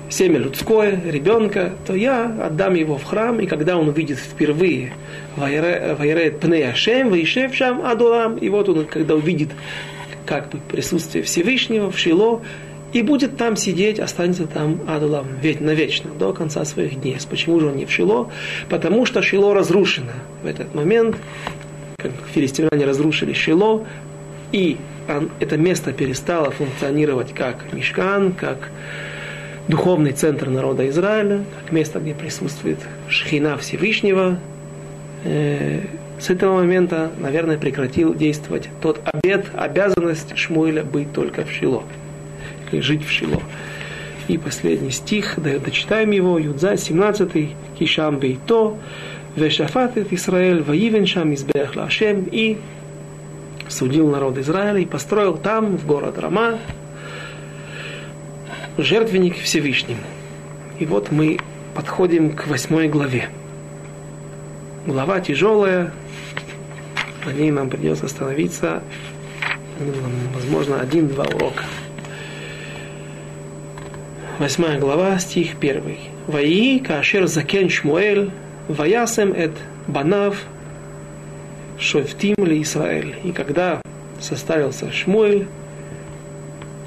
[0.09, 4.93] семя людское, ребенка, то я отдам его в храм, и когда он увидит впервые
[5.35, 9.49] Вайрет Пней Ашем, Вайшев Шам Адулам, и вот он, когда увидит
[10.25, 12.41] как бы присутствие Всевышнего в Шило,
[12.93, 17.17] и будет там сидеть, останется там Адулам, ведь навечно, до конца своих дней.
[17.29, 18.31] Почему же он не в Шило?
[18.69, 20.11] Потому что Шило разрушено.
[20.41, 21.17] В этот момент,
[21.97, 23.85] как филистимляне разрушили Шило,
[24.51, 24.77] и
[25.39, 28.69] это место перестало функционировать как мешкан, как
[29.67, 34.39] духовный центр народа Израиля, как место, где присутствует Шхина Всевышнего.
[35.23, 35.81] Э,
[36.19, 41.83] с этого момента, наверное, прекратил действовать тот обет, обязанность Шмуэля быть только в Шило,
[42.71, 43.41] жить в Шило.
[44.27, 48.75] И последний стих, дочитаем его, Юдза, 17 Кишам Бейто,
[49.35, 52.57] Вешафат Израиль, Ваивен Шам Избех Лашем, и
[53.69, 56.57] судил народ Израиля и построил там, в город Рама,
[58.77, 60.01] жертвенник Всевышнему.
[60.79, 61.39] И вот мы
[61.75, 63.29] подходим к восьмой главе.
[64.85, 65.91] Глава тяжелая,
[67.25, 68.81] на ней нам придется остановиться,
[70.33, 71.63] возможно, один-два урока.
[74.39, 75.99] Восьмая глава, стих первый.
[76.27, 78.31] Ваи кашер закен Шмуэль,
[78.67, 79.53] ваясем эт
[79.87, 80.43] банав
[81.79, 83.15] шофтим ли Исраэль.
[83.23, 83.81] И когда
[84.19, 85.47] составился Шмуэль,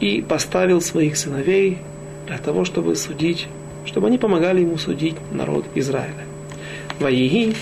[0.01, 1.79] и поставил своих сыновей
[2.27, 3.47] для того, чтобы судить,
[3.85, 6.25] чтобы они помогали ему судить народ Израиля.
[6.99, 7.55] Ваиги,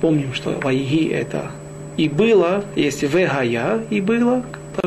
[0.00, 1.50] помним, что Ваиги это
[1.96, 4.44] и было, есть Вегая и было,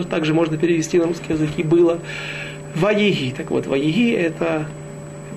[0.09, 1.99] также можно перевести на русский язык и было.
[2.75, 4.67] Ваиги, так вот, Ваиги это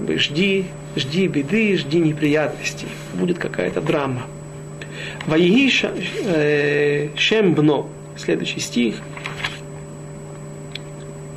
[0.09, 0.65] жди,
[0.97, 4.23] жди беды, жди неприятностей, будет какая-то драма.
[5.27, 5.71] Ваиги
[6.27, 8.97] э, Шембно, следующий стих,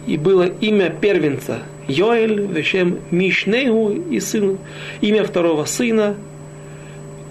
[0.08, 4.58] и было имя первенца Йоэль, Вешем Мишнейгу и сын,
[5.02, 6.16] имя второго сына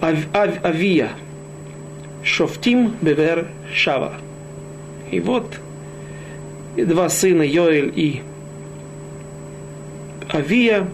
[0.00, 1.10] Ав, Ав, Авия,
[2.22, 4.14] Шофтим Бевер Шава.
[5.10, 5.46] И вот
[6.76, 8.22] и два сына Йоэль и
[10.32, 10.88] Авия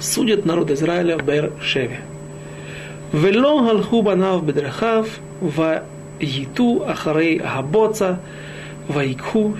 [0.00, 1.98] судят народ Израиля в Бер-Шеве.
[3.12, 5.08] Вело галху банав бедрахав,
[5.40, 5.84] ва
[6.20, 8.20] йиту ахарей габоца,
[8.88, 9.04] ва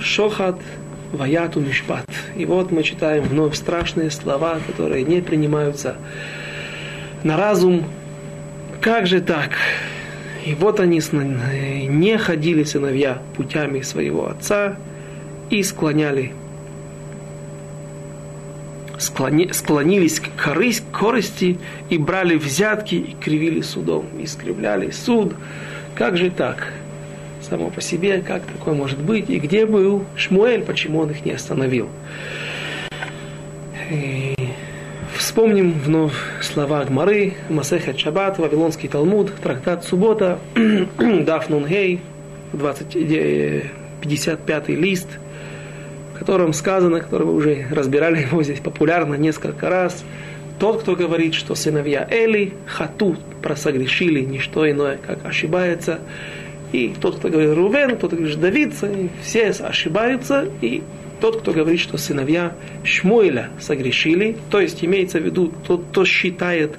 [0.01, 0.61] шохат,
[1.15, 2.07] Ваяту Мишпат.
[2.37, 5.97] И вот мы читаем вновь страшные слова, которые не принимаются
[7.23, 7.85] на разум.
[8.81, 9.51] Как же так?
[10.45, 11.01] И вот они
[11.89, 14.77] не ходили сыновья путями своего отца
[15.49, 16.33] и склоняли
[18.99, 21.59] склони, склонились к корысть, корысти
[21.91, 25.35] и брали взятки и кривили судом, искривляли суд.
[25.95, 26.73] Как же так?
[27.55, 31.31] Само по себе, как такое может быть, и где был Шмуэль, почему он их не
[31.31, 31.89] остановил.
[33.93, 34.35] И
[35.17, 40.41] вспомним вновь слова Гмары, Масеха Чабат, Вавилонский Талмуд, трактат Суббота,
[40.99, 42.01] Даф Нунгей,
[42.53, 45.07] 55 лист,
[46.13, 50.03] в котором сказано, который мы уже разбирали его здесь популярно несколько раз,
[50.59, 56.01] тот, кто говорит, что сыновья Эли, Хату, просогрешили, не что иное, как ошибается,
[56.75, 58.75] и тот, кто говорит Рувен, тот, кто говорит Давид,
[59.23, 60.49] все ошибаются.
[60.61, 60.83] И
[61.21, 66.73] тот, кто говорит, что сыновья Шмуэля согрешили, то есть имеется в виду тот, кто считает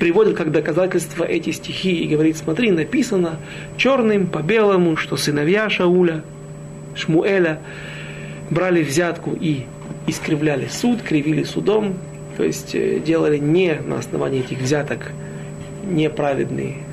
[0.00, 3.38] приводит как доказательство эти стихи и говорит, смотри, написано
[3.76, 6.24] черным по белому, что сыновья Шауля,
[6.96, 7.60] Шмуэля,
[8.50, 9.62] брали взятку и
[10.08, 11.94] искривляли суд, кривили судом,
[12.36, 15.12] то есть э, делали не на основании этих взяток
[15.88, 16.83] неправедные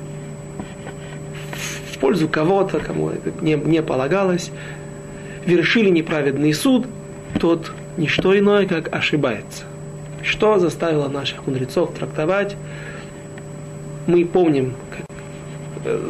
[2.02, 4.50] пользу кого-то, кому это не, не полагалось,
[5.46, 6.86] вершили неправедный суд,
[7.38, 9.62] тот не что иное, как ошибается.
[10.24, 12.56] Что заставило наших мудрецов трактовать?
[14.08, 15.06] Мы помним, как
[15.84, 16.00] э,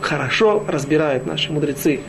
[0.00, 2.00] хорошо разбирают наши мудрецы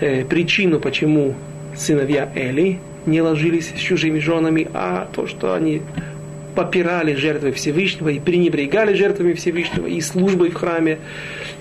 [0.00, 1.34] э, причину, почему
[1.76, 5.82] сыновья Эли не ложились с чужими женами, а то, что они
[6.54, 10.98] попирали жертвы Всевышнего и пренебрегали жертвами Всевышнего и службой в храме.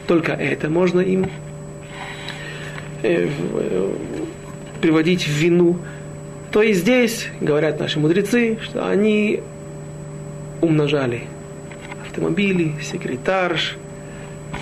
[0.09, 1.29] Только это можно им
[3.03, 3.93] э, э,
[4.81, 5.77] приводить в вину.
[6.49, 9.41] То и здесь, говорят наши мудрецы, что они
[10.61, 11.25] умножали
[12.03, 13.77] автомобили, секретарш.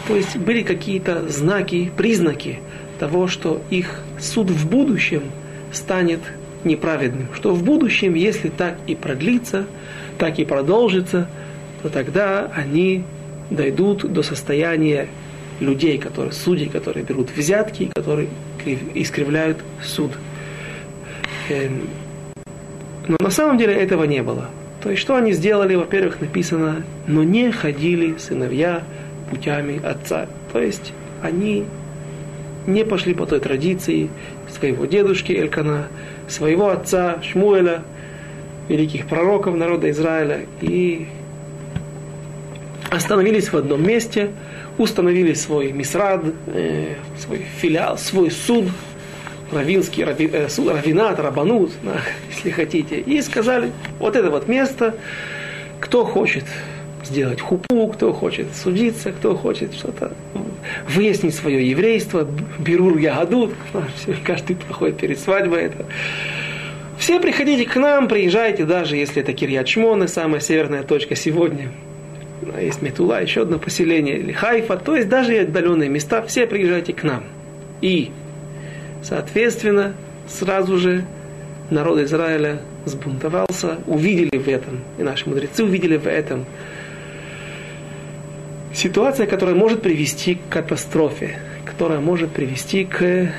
[0.09, 2.59] То есть были какие-то знаки, признаки
[2.99, 5.23] того, что их суд в будущем
[5.71, 6.19] станет
[6.65, 7.29] неправедным.
[7.33, 9.65] Что в будущем, если так и продлится,
[10.17, 11.29] так и продолжится,
[11.83, 13.05] то тогда они
[13.49, 15.07] дойдут до состояния
[15.59, 18.29] людей, которые судьи, которые берут взятки, которые
[18.93, 20.11] искривляют суд.
[21.49, 21.89] Эм,
[23.07, 24.49] но на самом деле этого не было.
[24.81, 25.75] То есть, что они сделали?
[25.75, 28.83] Во-первых, написано, но не ходили сыновья
[29.29, 30.27] путями отца.
[30.51, 31.65] То есть, они
[32.67, 34.09] не пошли по той традиции
[34.49, 35.87] своего дедушки Элькана,
[36.27, 37.83] своего отца Шмуэля,
[38.67, 41.07] великих пророков народа Израиля, и
[42.89, 44.31] остановились в одном месте,
[44.78, 48.65] установили свой мисрад, э, свой филиал, свой суд,
[49.51, 54.95] равинский рави, э, суд, равинат, рабанут, да, если хотите, и сказали, вот это вот место,
[55.80, 56.45] кто хочет
[57.03, 60.11] сделать хупу, кто хочет судиться, кто хочет что-то
[60.89, 62.28] выяснить свое еврейство,
[62.59, 63.53] берур ягодут,
[64.25, 65.86] каждый проходит перед свадьбой это.
[66.97, 71.71] Все приходите к нам, приезжайте, даже если это Кирьят Шмоны, самая северная точка сегодня.
[72.59, 77.03] Есть Метула, еще одно поселение, или Хайфа, то есть даже отдаленные места, все приезжайте к
[77.03, 77.23] нам.
[77.81, 78.11] И,
[79.03, 79.93] соответственно,
[80.27, 81.05] сразу же
[81.69, 86.45] народ Израиля сбунтовался, увидели в этом, и наши мудрецы увидели в этом
[88.73, 93.31] ситуация, которая может привести к катастрофе, которая может привести к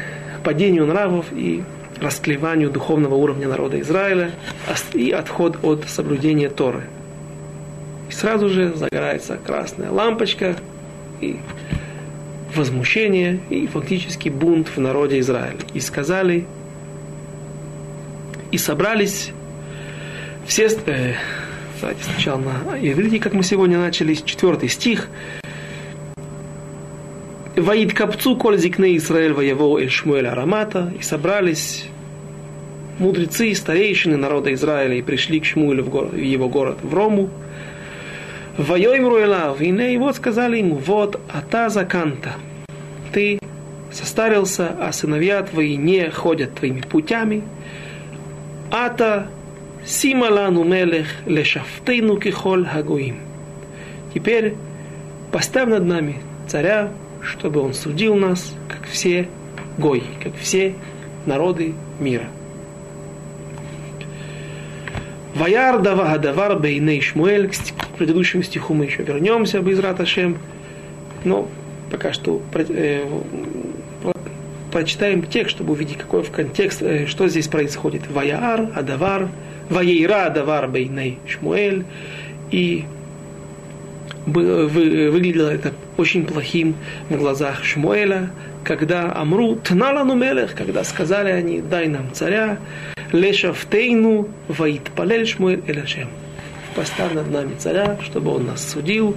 [0.44, 1.62] падению нравов и
[2.00, 4.32] расклеванию духовного уровня народа Израиля
[4.92, 6.84] и отход от соблюдения Торы.
[8.18, 10.56] Сразу же загорается красная лампочка
[11.20, 11.36] и
[12.52, 15.58] возмущение и фактически бунт в народе Израиля.
[15.72, 16.44] И сказали,
[18.50, 19.30] и собрались
[20.48, 21.14] все, э,
[21.80, 25.08] давайте сначала на иврите, как мы сегодня начали, четвертый стих.
[27.54, 30.92] Ваид капцу коль зикне Израиль воево эль Арамата.
[30.98, 31.84] И собрались
[32.98, 36.92] мудрецы и старейшины народа Израиля и пришли к Шмуэлю в, город, в его город, в
[36.92, 37.30] Рому.
[38.58, 42.32] Воем Руэлав, и вот сказали ему, вот, ата заканта,
[43.12, 43.38] ты
[43.92, 47.44] состарился, а сыновья твои не ходят твоими путями.
[48.72, 49.28] Ата
[49.86, 53.20] сималану мелех лешафтейну кихоль хагуим.
[54.12, 54.54] Теперь
[55.30, 56.16] поставь над нами
[56.48, 56.90] царя,
[57.22, 59.28] чтобы он судил нас, как все
[59.78, 60.74] гой, как все
[61.26, 62.26] народы мира.
[65.36, 67.50] Ваяр дава гадавар бейней Шмуэль.
[67.98, 70.38] Предыдущему стиху мы еще вернемся, Безрат Ашем.
[71.24, 71.48] Но
[71.90, 73.04] пока что э,
[74.70, 78.08] прочитаем текст, чтобы увидеть, какой в контекст, э, что здесь происходит.
[78.08, 79.28] Ваяр, Адавар,
[79.68, 81.84] Ваейра, Адавар, Бейней, Шмуэль.
[82.52, 82.84] И
[84.26, 86.76] выглядело это очень плохим
[87.08, 88.30] в глазах Шмуэля,
[88.62, 92.58] когда Амру Тналану Мелех, когда сказали они, дай нам царя,
[93.12, 96.08] Лешафтейну Ваитпалель Шмуэль Элашем.
[96.74, 99.16] Поставь над нами царя, чтобы он нас судил,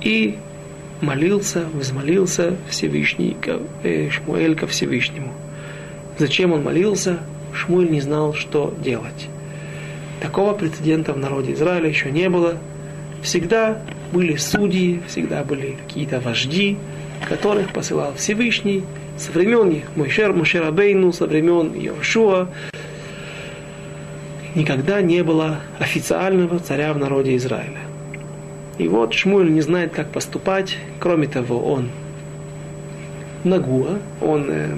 [0.00, 0.38] и
[1.00, 3.36] молился, взмолился Всевышний,
[3.82, 5.32] э, Шмуэль ко Всевышнему.
[6.18, 7.18] Зачем он молился?
[7.52, 9.28] Шмуэль не знал, что делать.
[10.20, 12.58] Такого прецедента в народе Израиля еще не было.
[13.22, 13.80] Всегда
[14.12, 16.76] были судьи, всегда были какие-то вожди,
[17.28, 18.84] которых посылал Всевышний
[19.16, 22.48] со времен Мойшер, Мошерабейну, со времен Йошуа.
[24.58, 27.78] Никогда не было официального царя в народе Израиля.
[28.76, 30.76] И вот Шмуэль не знает, как поступать.
[30.98, 31.90] Кроме того, он
[33.44, 34.74] нагуа, он э,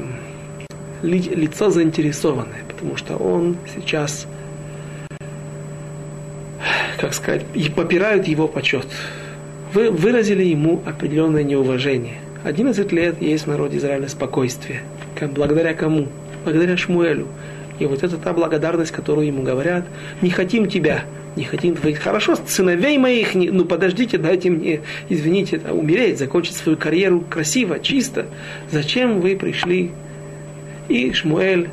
[1.01, 4.27] ли, лицо заинтересованное, потому что он сейчас
[6.99, 8.87] как сказать, и попирают его почет.
[9.73, 12.19] Вы выразили ему определенное неуважение.
[12.45, 14.83] 11 лет есть в народе Израиля спокойствие.
[15.19, 16.09] Как, благодаря кому?
[16.45, 17.29] Благодаря Шмуэлю.
[17.81, 19.87] И вот это та благодарность, которую ему говорят,
[20.21, 21.05] не хотим тебя,
[21.35, 21.99] не хотим твоих.
[21.99, 28.27] Хорошо, сыновей моих, не, ну подождите, дайте мне, извините, умереть, закончить свою карьеру красиво, чисто.
[28.71, 29.93] Зачем вы пришли?
[30.89, 31.71] И Шмуэль,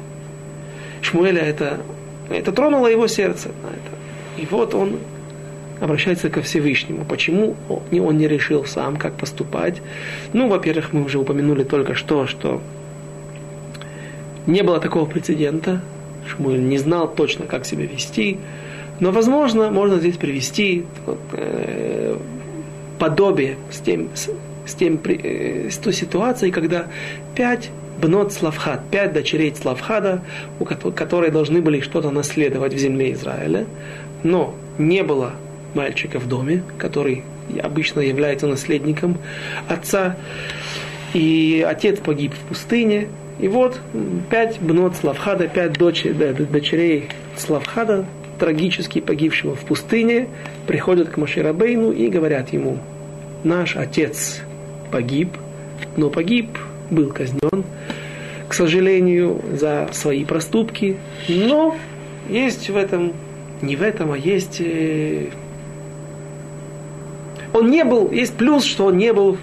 [1.02, 1.82] Шмуэля это,
[2.30, 3.50] это тронуло его сердце.
[4.38, 5.00] И вот он
[5.82, 7.04] обращается ко Всевышнему.
[7.04, 9.82] Почему он не решил сам, как поступать?
[10.32, 12.62] Ну, во-первых, мы уже упомянули только что, что
[14.46, 15.82] не было такого прецедента.
[16.28, 18.38] Шмуэль не знал точно, как себя вести.
[19.00, 22.18] Но, возможно, можно здесь привести вот, э,
[23.00, 24.30] подобие с, тем, с,
[24.66, 26.88] с, тем, э, с той ситуацией, когда
[27.36, 27.70] пять
[28.02, 30.22] бнот Славхад, пять дочерей Славхада,
[30.60, 33.66] у которые должны были что-то наследовать в земле Израиля,
[34.24, 35.34] но не было
[35.74, 37.24] мальчика в доме, который
[37.62, 39.18] обычно является наследником
[39.68, 40.18] отца,
[41.14, 43.08] и отец погиб в пустыне,
[43.40, 43.80] и вот
[44.30, 48.06] пять бнот Славхада, пять да, дочерей Славхада,
[48.40, 50.28] трагически погибшего в пустыне,
[50.66, 52.80] приходят к Маширабейну и говорят ему,
[53.44, 54.42] наш отец
[54.92, 55.38] погиб,
[55.96, 56.58] но погиб,
[56.90, 57.64] был казнен,
[58.48, 61.76] к сожалению, за свои проступки, но
[62.30, 63.14] есть в этом,
[63.62, 65.28] не в этом, а есть э,
[67.58, 69.38] он не был, есть плюс, что он не был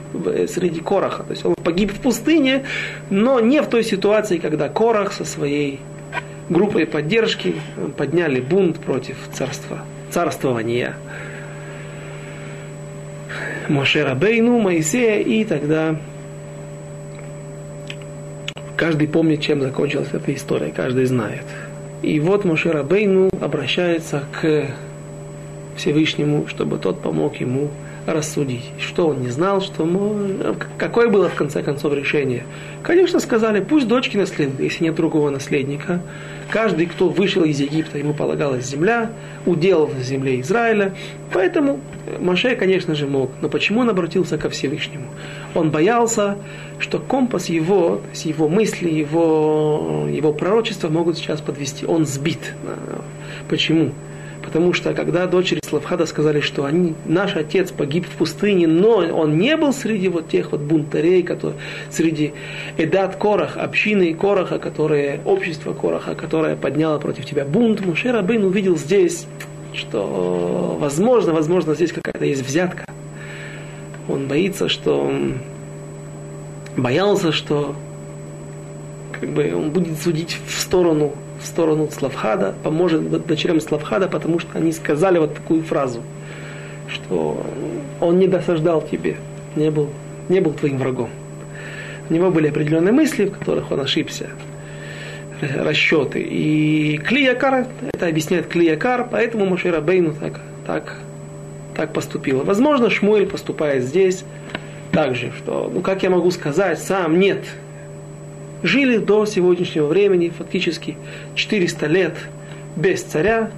[0.49, 1.23] среди Короха.
[1.25, 2.65] То есть он погиб в пустыне,
[3.11, 5.81] но не в той ситуации, когда Корах со своей
[6.49, 7.55] группой поддержки
[7.97, 10.95] подняли бунт против царства, царствования
[13.69, 15.97] Моше Бейну, Моисея, и тогда
[18.77, 21.45] каждый помнит, чем закончилась эта история, каждый знает.
[22.03, 24.67] И вот Моше Бейну обращается к
[25.77, 27.71] Всевышнему, чтобы тот помог ему
[28.07, 28.65] рассудить.
[28.79, 29.89] Что он не знал, что
[30.79, 32.45] какое было в конце концов решение.
[32.83, 36.03] Конечно, сказали, пусть дочки наследуют, если нет другого наследника.
[36.51, 39.11] Каждый, кто вышел из Египта, ему полагалась земля,
[39.47, 40.95] удел в земле Израиля.
[41.33, 41.81] Поэтому
[42.21, 43.31] Маше, конечно же, мог.
[43.41, 45.07] Но почему он обратился ко Всевышнему?
[45.55, 46.37] Он боялся,
[46.79, 51.87] что компас его, его мысли, его, его пророчества могут сейчас подвести.
[51.87, 52.55] Он сбит.
[53.49, 53.93] Почему?
[54.55, 59.37] Потому что когда дочери Славхада сказали, что они, наш отец погиб в пустыне, но он
[59.37, 61.59] не был среди вот тех вот бунтарей, которые,
[61.91, 62.35] среди
[62.79, 68.77] Эдат Корах, общины Кораха, которые, общество Кораха, которое подняло против тебя бунт, Муше Рабын увидел
[68.77, 69.27] здесь,
[69.73, 72.85] что возможно, возможно, здесь какая-то есть взятка.
[74.09, 75.13] Он боится, что
[76.77, 77.75] боялся, что
[79.19, 81.13] как бы он будет судить в сторону
[81.45, 86.03] в сторону Славхада, поможет дочерям Славхада, потому что они сказали вот такую фразу,
[86.89, 87.45] что
[88.01, 89.17] он не досаждал тебе,
[89.55, 89.91] не был,
[90.29, 91.11] не был твоим врагом.
[92.09, 94.31] У него были определенные мысли, в которых он ошибся,
[95.41, 96.21] расчеты.
[96.23, 100.97] И Клиякар, это объясняет Клиякар, поэтому Машира Бейну так, так,
[101.77, 102.43] так поступила.
[102.43, 104.25] Возможно, Шмуэль поступает здесь
[104.93, 107.45] так же, что, ну как я могу сказать, сам нет,
[108.65, 110.97] жили до сегодняшнего времени, фактически
[111.37, 112.17] 400 лет
[112.75, 113.51] без царя,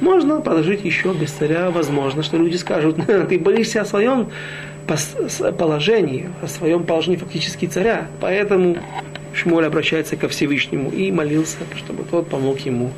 [0.00, 1.70] можно прожить еще без царя.
[1.70, 2.96] Возможно, что люди скажут,
[3.28, 4.30] ты боишься о своем
[5.58, 8.08] положении, о своем положении фактически царя.
[8.20, 8.78] Поэтому
[9.34, 12.90] Шмоль обращается ко Всевышнему и молился, чтобы тот помог ему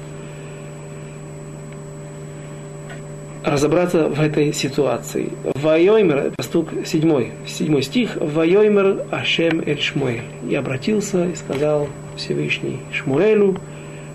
[3.44, 5.30] разобраться в этой ситуации.
[5.54, 10.22] Вайоймер, постук 7, 7 стих, Вайоймер Ашем Эль Шмуэль.
[10.48, 13.56] И обратился и сказал Всевышний Шмуэлю,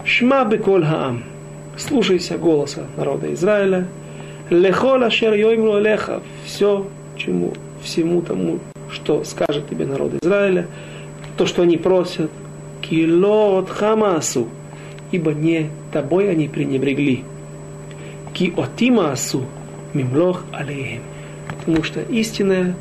[0.05, 1.25] Шма беколь хаам,
[1.75, 3.87] слушайся голоса народа Израиля,
[4.49, 7.51] лехол ашер йоймру алеха, все, чему,
[7.81, 8.59] всему тому,
[8.89, 10.67] что скажет тебе народ Израиля,
[11.35, 12.31] то, что они просят,
[12.81, 14.47] килот хамасу,
[15.11, 17.25] ибо не тобой они пренебрегли.
[18.33, 19.45] Ки отима асу
[19.93, 21.01] мимлох алеем.
[21.47, 22.75] Потому что истинное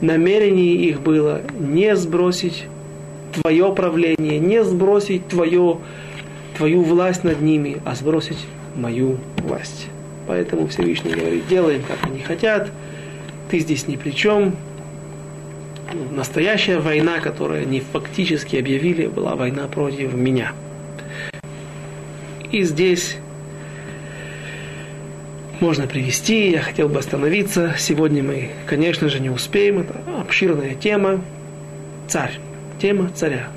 [0.00, 2.64] намерение их было не сбросить
[3.32, 5.78] твое правление, не сбросить твое,
[6.56, 8.46] твою власть над ними, а сбросить
[8.76, 9.88] мою власть.
[10.26, 12.70] Поэтому Всевышний говорит, делаем, как они хотят,
[13.50, 14.54] ты здесь ни при чем.
[16.14, 20.52] Настоящая война, которую они фактически объявили, была война против меня.
[22.52, 23.16] И здесь
[25.60, 27.74] можно привести, я хотел бы остановиться.
[27.78, 31.20] Сегодня мы, конечно же, не успеем, это обширная тема.
[32.06, 32.38] Царь,
[32.80, 33.48] тема царя.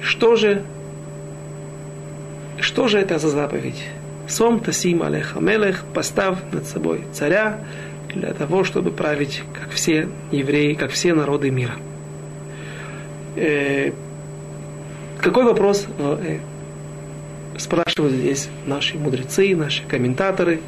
[0.00, 0.62] Что же,
[2.60, 3.82] что же это за заповедь?
[4.28, 7.60] Сом тасим алеха мелех, поставь над собой царя
[8.14, 11.74] для того, чтобы править, как все евреи, как все народы мира.
[13.36, 13.92] Э,
[15.20, 16.38] какой вопрос э,
[17.56, 20.60] спрашивают здесь наши мудрецы, наши комментаторы?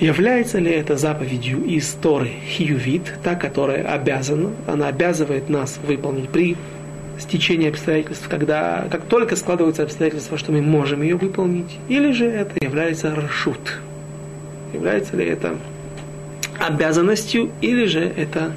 [0.00, 6.56] Является ли это заповедью из Торы хиювит, та, которая обязана, она обязывает нас выполнить при
[7.18, 12.64] стечении обстоятельств, когда как только складываются обстоятельства, что мы можем ее выполнить, или же это
[12.64, 13.80] является рашут,
[14.72, 15.56] является ли это
[16.60, 18.52] обязанностью, или же это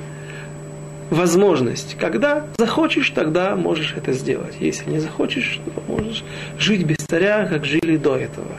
[1.09, 1.97] возможность.
[1.99, 4.57] Когда захочешь, тогда можешь это сделать.
[4.59, 6.23] Если не захочешь, то можешь
[6.59, 8.51] жить без царя, как жили до этого.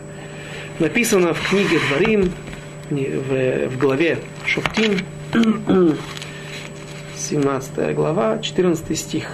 [0.80, 2.32] Написано в книге Дворим,
[2.94, 5.00] в, в главе Шуфтин,
[7.16, 9.28] 17 глава, 14 стих.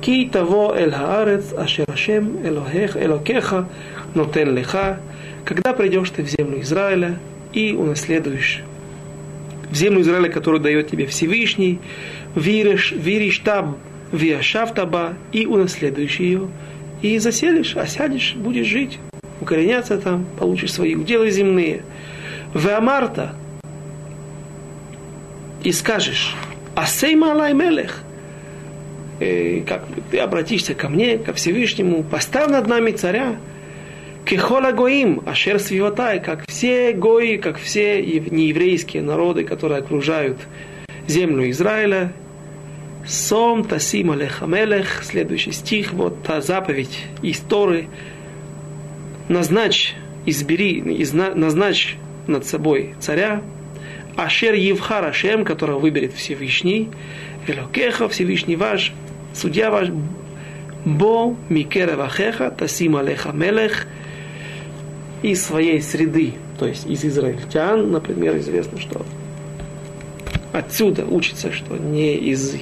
[0.00, 3.68] Ки того эль хаарец ашер элохех элокеха
[4.14, 5.00] нотен леха.
[5.44, 7.18] Когда придешь ты в землю Израиля
[7.52, 8.62] и унаследуешь
[9.72, 11.80] в землю Израиля, которую дает тебе Всевышний,
[12.36, 13.78] веришь, веришь там,
[14.12, 16.48] виашав таба, и унаследуешь ее,
[17.00, 18.98] и заселишь, осядешь, будешь жить,
[19.40, 21.82] укореняться там, получишь свои уделы земные.
[22.54, 23.34] В Амарта
[25.62, 26.34] и скажешь,
[26.74, 28.02] Асей Малай Мелех,
[29.66, 33.36] как ты обратишься ко мне, ко Всевышнему, поставь над нами царя,
[34.24, 40.38] Кехола Гоим, Ашер Свивотай, как все гои, как все нееврейские народы, которые окружают
[41.06, 42.12] землю Израиля.
[43.06, 47.88] Сом Тасим Алехамелех, следующий стих, вот та заповедь из Торы.
[49.28, 51.96] Назначь, избери, изна, назначь
[52.26, 53.42] над собой царя,
[54.16, 56.88] Ашер Евхар Ашем, которого выберет Всевышний,
[57.46, 58.92] Элокеха, Всевышний ваш,
[59.34, 59.88] судья ваш,
[60.84, 63.86] Бо Микера Вахеха, Тасим Алеха Мелех,
[65.22, 69.06] из своей среды, то есть из израильтян, например, известно, что
[70.52, 72.56] отсюда учится, что не из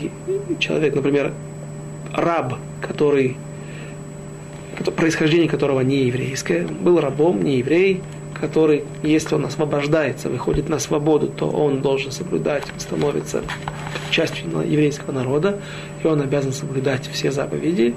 [0.58, 1.32] человека, например,
[2.12, 3.36] раб, который
[4.96, 8.02] происхождение которого не еврейское, был рабом, не еврей,
[8.40, 13.42] который, если он освобождается, выходит на свободу, то он должен соблюдать, становится
[14.10, 15.60] частью еврейского народа,
[16.02, 17.94] и он обязан соблюдать все заповеди,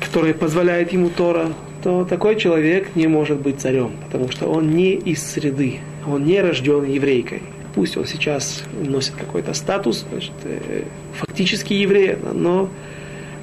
[0.00, 1.52] которые позволяет ему Тора,
[1.82, 6.40] то такой человек не может быть царем, потому что он не из среды, он не
[6.40, 7.42] рожден еврейкой.
[7.74, 10.84] Пусть он сейчас носит какой-то статус, значит, э,
[11.14, 12.68] фактически еврей, но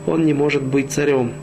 [0.06, 1.34] он не может быть царем.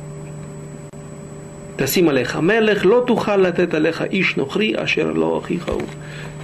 [1.77, 5.83] Тасим алеха мелех, ло тухал латет алеха иш нохри, ашер ло ахихау.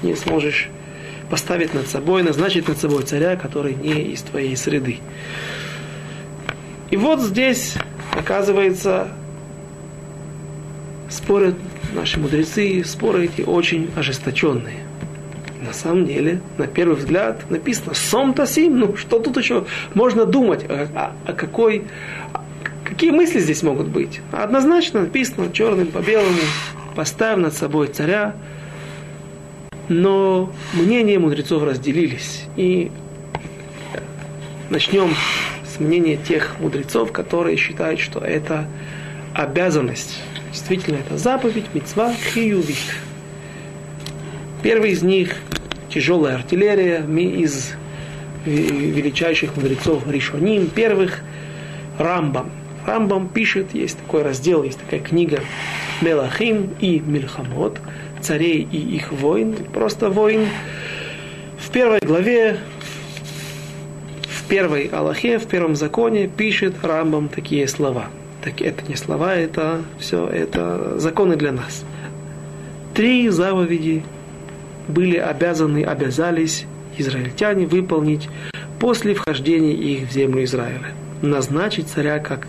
[0.02, 0.68] Не сможешь
[1.30, 4.98] поставить над собой, назначить над собой царя, который не из твоей среды.
[6.90, 7.74] И вот здесь,
[8.12, 9.08] оказывается,
[11.08, 11.54] спорят
[11.94, 14.84] наши мудрецы, споры эти очень ожесточенные.
[15.64, 19.64] На самом деле, на первый взгляд, написано «Сом тасим», ну что тут еще
[19.94, 21.84] можно думать, о, о, о какой,
[22.92, 24.20] Какие мысли здесь могут быть?
[24.32, 26.36] Однозначно написано черным по белому,
[26.94, 28.36] поставь над собой царя,
[29.88, 32.42] но мнения мудрецов разделились.
[32.54, 32.90] И
[34.68, 35.14] начнем
[35.64, 38.66] с мнения тех мудрецов, которые считают, что это
[39.32, 40.20] обязанность.
[40.50, 42.76] Действительно, это заповедь, мецва, хиювит.
[44.62, 45.36] Первый из них–
[45.88, 47.72] тяжелая артиллерия, из
[48.44, 51.20] величайших мудрецов Ришоним, первых–
[51.98, 52.50] Рамбам–
[52.86, 55.40] Рамбам пишет, есть такой раздел, есть такая книга
[56.00, 57.78] Мелахим и Мильхамот,
[58.20, 60.48] царей и их войн, просто войн.
[61.58, 62.58] В первой главе,
[64.24, 68.06] в первой Аллахе, в первом законе пишет Рамбам такие слова.
[68.42, 71.84] Так это не слова, это все, это законы для нас.
[72.94, 74.02] Три заповеди
[74.88, 76.66] были обязаны, обязались
[76.98, 78.28] израильтяне выполнить
[78.78, 80.88] после вхождения их в землю Израиля.
[81.22, 82.46] Назначить царя как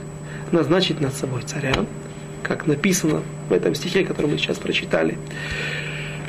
[0.54, 1.74] назначить над собой царя,
[2.44, 5.18] как написано в этом стихе, который мы сейчас прочитали.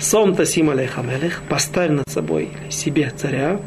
[0.01, 3.61] Сом тасим алейхамелех, поставь над собой себе царя.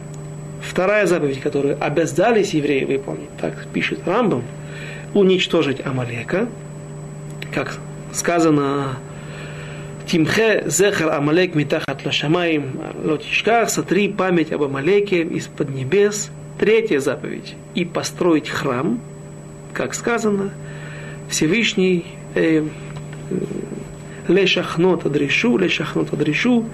[0.61, 4.43] Вторая заповедь, которую обязались евреи выполнить, так пишет Рамбам,
[5.13, 6.49] уничтожить Амалека,
[7.53, 7.77] как
[8.11, 8.97] сказано
[10.05, 16.29] Тимхе зехар Амалек митахат лашамаим лотишках, сотри память об Амалеке из-под небес.
[16.59, 17.55] Третья заповедь.
[17.75, 18.99] И построить храм–
[19.78, 20.49] как сказано,
[21.30, 22.03] Всевышний
[22.34, 22.63] э,
[24.28, 26.65] лешахнот адрешу, лешахнот адрешу,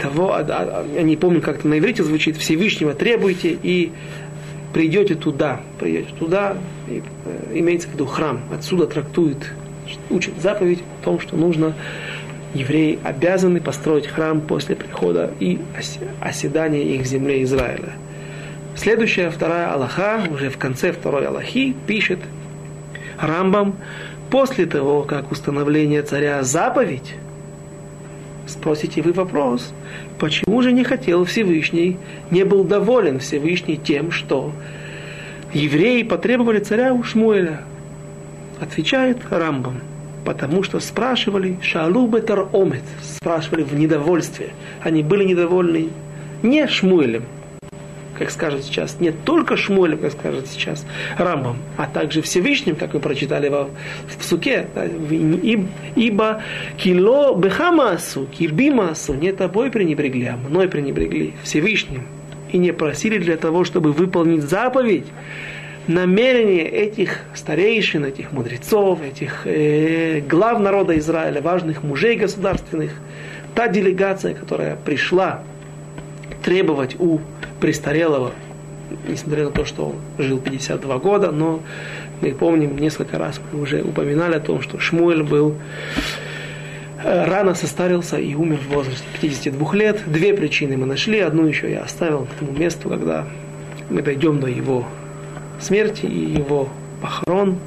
[0.00, 3.90] того, а, а, я не помню, как это на иврите звучит, Всевышнего требуйте и
[4.72, 6.56] придете туда, придете туда,
[6.88, 9.52] и, э, имеется в виду храм, отсюда трактует,
[10.10, 11.74] учит заповедь о том, что нужно.
[12.54, 15.58] Евреи обязаны построить храм после прихода и
[16.20, 17.92] оседания их в земле Израиля.
[18.78, 22.20] Следующая, вторая Аллаха, уже в конце второй Аллахи, пишет
[23.18, 23.74] Рамбам,
[24.30, 27.16] после того, как установление царя заповедь,
[28.46, 29.72] спросите вы вопрос,
[30.20, 31.98] почему же не хотел Всевышний,
[32.30, 34.52] не был доволен Всевышний тем, что
[35.52, 37.62] евреи потребовали царя у Шмуэля?
[38.60, 39.80] Отвечает Рамбам–
[40.24, 44.50] потому что спрашивали шалу бетар омет, спрашивали в недовольстве.
[44.82, 45.88] Они были недовольны
[46.42, 47.24] не Шмуэлем,
[48.18, 50.84] как скажет сейчас, не только Шмуэлем, как скажет сейчас
[51.16, 53.70] Рамбом, а также Всевышним, как мы прочитали во,
[54.08, 54.68] в Псуке,
[55.96, 56.42] ибо
[56.76, 62.02] кило бехамасу, кирбимасу, не тобой пренебрегли, а мной пренебрегли, Всевышним,
[62.50, 65.06] и не просили для того, чтобы выполнить заповедь,
[65.86, 72.92] намерение этих старейшин, этих мудрецов, этих э, глав народа Израиля, важных мужей государственных,
[73.54, 75.42] та делегация, которая пришла
[76.44, 77.20] требовать у
[77.60, 78.32] престарелого,
[79.08, 81.60] несмотря на то, что он жил 52 года, но
[82.20, 85.54] мы помним, несколько раз мы уже упоминали о том, что Шмуэль был
[87.02, 90.00] э, рано состарился и умер в возрасте 52 лет.
[90.06, 91.20] Две причины мы нашли.
[91.20, 93.26] Одну еще я оставил к тому месту, когда
[93.88, 94.86] мы дойдем до его
[95.60, 96.68] смерти и его
[97.00, 97.58] похорон.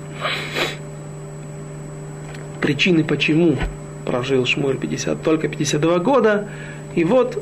[2.59, 3.57] Причины, почему
[4.05, 6.49] прожил Шмуэль 50, только 52 года.
[6.95, 7.41] И вот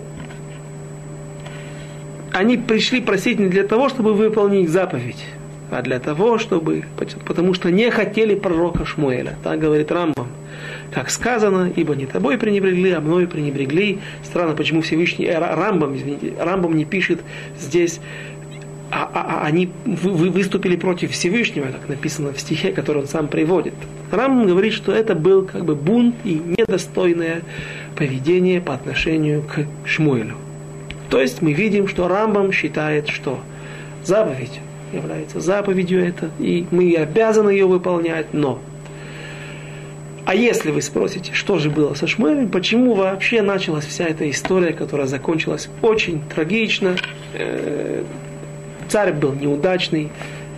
[2.31, 5.23] они пришли просить не для того, чтобы выполнить заповедь,
[5.71, 6.85] а для того, чтобы,
[7.25, 9.37] потому что не хотели пророка Шмуэля.
[9.43, 10.27] Так говорит Рамбам.
[10.91, 13.99] Как сказано, ибо не тобой пренебрегли, а мною пренебрегли.
[14.23, 17.19] Странно, почему Всевышний, э, Рамбам, извините, Рамбам не пишет
[17.59, 17.99] здесь
[18.91, 23.27] а, а, а они вы, выступили против Всевышнего, так написано в стихе, который он сам
[23.27, 23.75] приводит.
[24.11, 27.43] Рам говорит, что это был как бы бунт и недостойное
[27.95, 30.35] поведение по отношению к Шмуэлю.
[31.09, 33.39] То есть мы видим, что Рамбам считает, что
[34.03, 34.59] заповедь
[34.93, 38.59] является заповедью это, и мы обязаны ее выполнять, но
[40.25, 44.73] а если вы спросите, что же было со Шмуэлем, почему вообще началась вся эта история,
[44.73, 46.97] которая закончилась очень трагично,
[47.33, 48.03] э,
[48.89, 50.09] Царь был неудачный,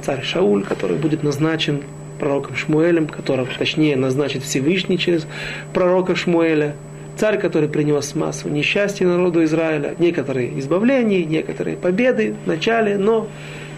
[0.01, 1.83] царь Шауль, который будет назначен
[2.17, 5.27] пророком Шмуэлем, которого, точнее, назначит Всевышний через
[5.73, 6.75] пророка Шмуэля.
[7.21, 13.27] Царь, который принес массу несчастья народу Израиля, некоторые избавления, некоторые победы в начале, но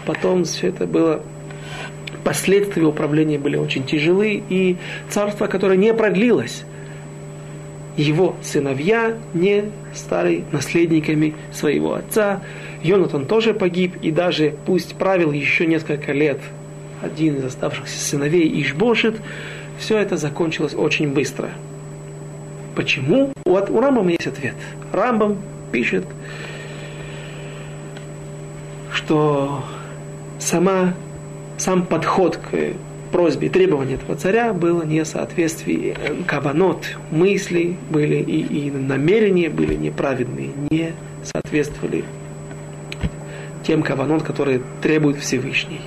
[0.06, 1.20] потом все это было
[2.24, 4.78] последствия управления были очень тяжелы, и
[5.10, 6.64] царство, которое не продлилось,
[7.98, 12.40] его сыновья не стали наследниками своего отца,
[12.82, 16.40] Йонатан тоже погиб, и даже пусть правил еще несколько лет
[17.02, 19.16] один из оставшихся сыновей Ишбошит,
[19.78, 21.50] все это закончилось очень быстро.
[22.74, 23.32] Почему?
[23.44, 24.54] Вот у Рамбама есть ответ.
[24.92, 25.38] Рамбам
[25.72, 26.04] пишет,
[28.92, 29.64] что
[30.38, 30.94] сама,
[31.58, 32.74] сам подход к
[33.12, 35.96] просьбе и требованию этого царя было не соответствие
[36.26, 42.04] каванот, мысли были и, и намерения были неправедные, не соответствовали
[43.64, 45.80] тем каванот, которые требует Всевышний.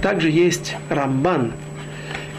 [0.00, 1.52] Также есть Рамбан,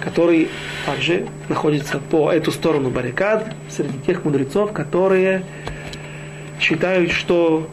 [0.06, 0.50] который
[0.86, 5.44] также находится по эту сторону баррикад, среди тех мудрецов, которые
[6.60, 7.68] считают, что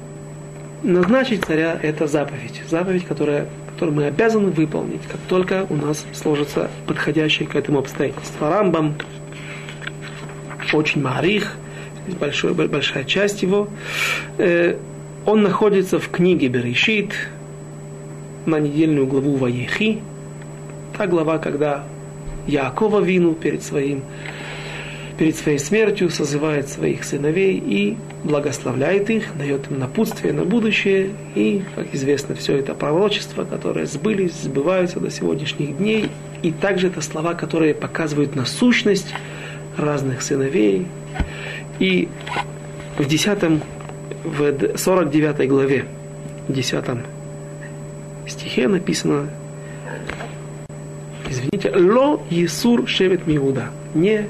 [0.83, 2.63] назначить царя– это заповедь.
[2.69, 8.49] Заповедь, которая, которую мы обязаны выполнить, как только у нас сложится подходящее к этому обстоятельство.
[8.49, 8.95] Рамбам
[10.73, 11.57] очень марих,
[12.19, 13.69] большой, большая часть его,
[14.39, 14.79] э,
[15.27, 17.13] он находится в книге Берешит
[18.47, 20.01] на недельную главу Ваехи.
[20.97, 21.85] Та глава, когда
[22.47, 24.03] Якова Вину перед своим
[25.19, 31.11] перед своей смертью созывает своих сыновей и благословляет их, дает им напутствие на будущее.
[31.35, 36.09] И, как известно, все это пророчество, которое сбылись, сбываются до сегодняшних дней.
[36.43, 39.15] И также это слова, которые показывают насущность
[39.77, 40.87] разных сыновей.
[41.79, 42.09] И
[42.99, 43.61] в десятом
[44.25, 45.85] в 49 главе,
[46.49, 46.85] 10
[48.27, 49.29] стихе написано,
[51.33, 54.27] извините, «Ло Есур шевет Миуда» не,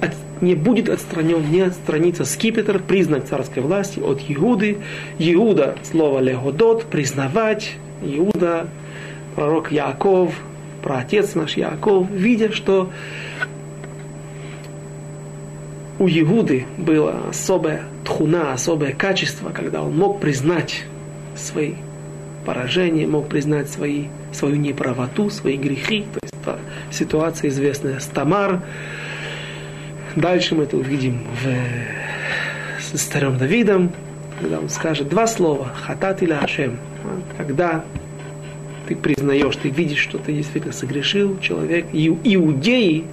[0.00, 4.78] от, не будет отстранен, не отстранится скипетр, признак царской власти от Иуды.
[5.18, 7.72] Иуда, слово легодот, признавать.
[8.02, 8.68] Иуда,
[9.34, 10.34] пророк Яков,
[10.82, 12.90] праотец наш Яков, видя, что
[15.98, 20.84] у Иуды было особое тхуна, особое качество, когда он мог признать
[21.34, 21.74] свои
[22.46, 26.06] поражение, мог признать свои, свою неправоту, свои грехи.
[26.14, 26.58] То есть та
[26.90, 28.62] ситуация известная с Тамар.
[30.14, 33.92] Дальше мы это увидим в, с царем Давидом,
[34.40, 36.78] когда он скажет два слова «хатат или Ашем».
[37.36, 37.84] Когда
[38.86, 43.04] ты признаешь, ты видишь, что ты действительно согрешил, человек, иудеи,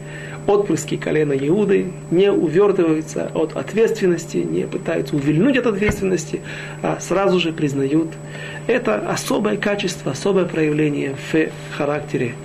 [0.48, 6.42] отпрыски колена Иуды не увертываются от ответственности, не пытаются увильнуть от ответственности,
[6.82, 8.10] а сразу же признают.
[8.68, 12.36] Это особое качество, особое проявление в характере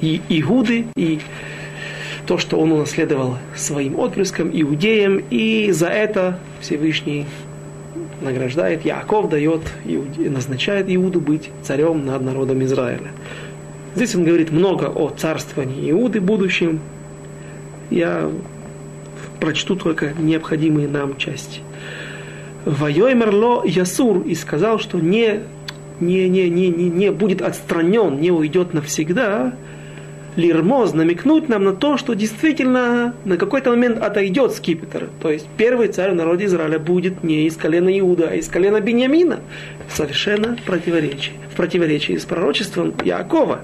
[0.00, 1.20] и Иуды, и
[2.26, 7.24] то, что он унаследовал своим отпрыском, иудеям, и за это Всевышний
[8.20, 9.62] награждает, Яков дает,
[10.16, 13.12] назначает Иуду быть царем над народом Израиля.
[13.94, 16.80] Здесь он говорит много о царствовании Иуды будущем.
[17.90, 18.30] Я
[19.40, 21.60] прочту только необходимые нам части.
[22.64, 25.40] Вайоймерло Ясур и сказал, что не,
[26.00, 29.54] не, не, не, не, не будет отстранен, не уйдет навсегда,
[30.36, 35.08] лирмоз, намекнуть нам на то, что действительно на какой-то момент отойдет скипетр.
[35.22, 38.80] То есть первый царь в народе Израиля будет не из колена Иуда, а из колена
[38.80, 39.40] Беньямина.
[39.88, 41.34] Совершенно противоречие.
[41.52, 43.60] В противоречии с пророчеством Иакова.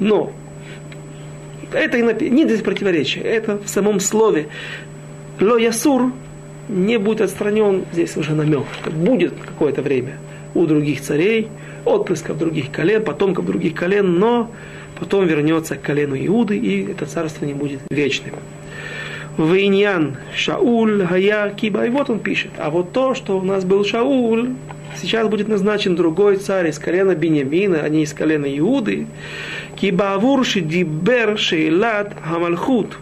[0.00, 0.32] Но
[1.72, 4.48] это и напи- не здесь противоречие, это в самом слове.
[5.40, 6.12] Ло Ясур
[6.68, 10.18] не будет отстранен, здесь уже намек, что будет какое-то время
[10.54, 11.48] у других царей,
[11.84, 14.50] отпрысков других колен, потомков других колен, но
[14.98, 18.34] потом вернется к колену Иуды, и это царство не будет вечным.
[19.38, 21.86] Вейньян Шауль Гая Киба.
[21.86, 22.50] И вот он пишет.
[22.58, 24.50] А вот то, что у нас был Шауль,
[24.96, 29.06] сейчас будет назначен другой царь из колена Бениамина, а не из колена Иуды.
[29.76, 32.98] Киба Авур Дибер Шейлат Хамальхут.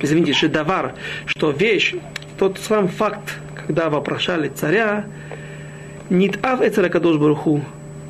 [0.00, 0.94] Извините, шедавар,
[1.26, 1.94] что вещь,
[2.38, 5.06] тот сам факт, когда вопрошали царя,
[6.08, 7.62] Нитав Эцеракадош Баруху,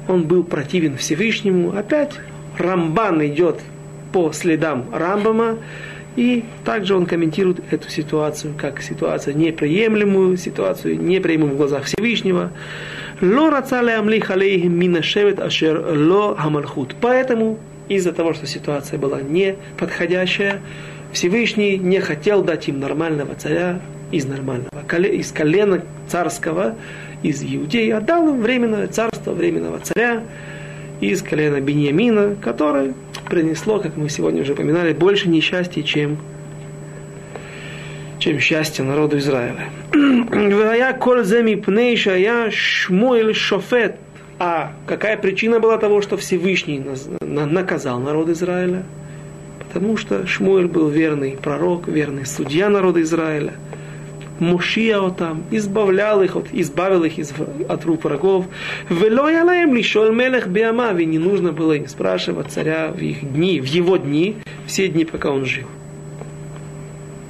[0.06, 2.12] он был противен Всевышнему, опять
[2.58, 3.60] Рамбан идет
[4.12, 5.58] по следам Рамбама,
[6.18, 12.50] и также он комментирует эту ситуацию как ситуацию неприемлемую, ситуацию неприемлемую в глазах Всевышнего.
[13.20, 13.50] Ло
[14.68, 16.96] минашевет ашер ло хамальхут.
[17.00, 20.60] Поэтому из-за того, что ситуация была неподходящая,
[21.12, 24.70] Всевышний не хотел дать им нормального царя из нормального,
[25.06, 26.74] из колена царского,
[27.22, 30.24] из Иудеи, а дал им временное царство, временного царя,
[31.00, 32.94] из колена Беньямина, которое
[33.28, 36.18] принесло, как мы сегодня уже упоминали, больше несчастья, чем,
[38.18, 39.68] чем счастье народу Израиля.
[44.40, 46.80] А какая причина была того, что Всевышний
[47.20, 48.84] наказал народ Израиля?
[49.58, 53.54] Потому что Шмуэль был верный пророк, верный судья народа Израиля–
[54.40, 57.12] Их, от, избавил их
[57.68, 58.46] от рук врагов.
[58.88, 63.60] Вело ялаем лишол мелех биамав, и не нужно было им спрашивать царя в их дни,
[63.60, 64.36] в его дни,
[64.66, 65.66] все дни, пока он жил.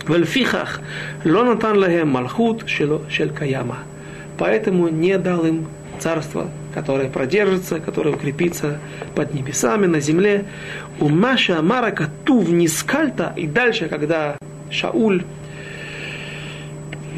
[0.09, 0.81] Вельфихах
[1.25, 3.03] лонатан лахем малхут шел
[3.37, 3.79] каяма.
[4.39, 5.67] Поэтому не дал им
[5.99, 8.79] царство, которое продержится, которое укрепится
[9.15, 10.45] под небесами, на земле.
[11.01, 14.39] У Маша Марака Тув Нискальта, и дальше, когда
[14.71, 15.25] Шауль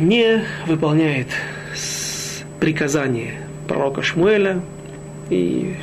[0.00, 1.28] не выполняет
[2.58, 3.34] приказание
[3.68, 4.62] пророка Шмуэля,
[5.28, 5.76] и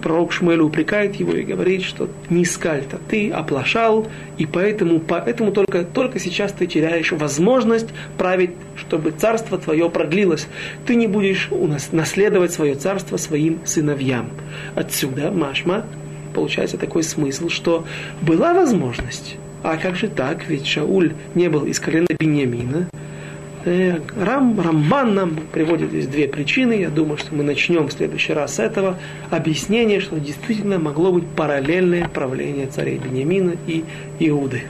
[0.00, 4.06] пророк Шмуэль упрекает его и говорит, что не скальта, ты оплошал,
[4.38, 10.46] и поэтому, поэтому только, только сейчас ты теряешь возможность править, чтобы царство твое продлилось.
[10.86, 14.30] Ты не будешь у нас наследовать свое царство своим сыновьям.
[14.76, 15.84] Отсюда, Машма,
[16.32, 17.84] получается такой смысл, что
[18.22, 22.88] была возможность, а как же так, ведь Шауль не был из колена Беньямина,
[23.64, 26.72] Рам, Рамбан нам приводит здесь две причины.
[26.74, 28.98] Я думаю, что мы начнем в следующий раз с этого
[29.30, 33.84] объяснения, что действительно могло быть параллельное правление царей Бениамина и
[34.18, 34.62] Иуды.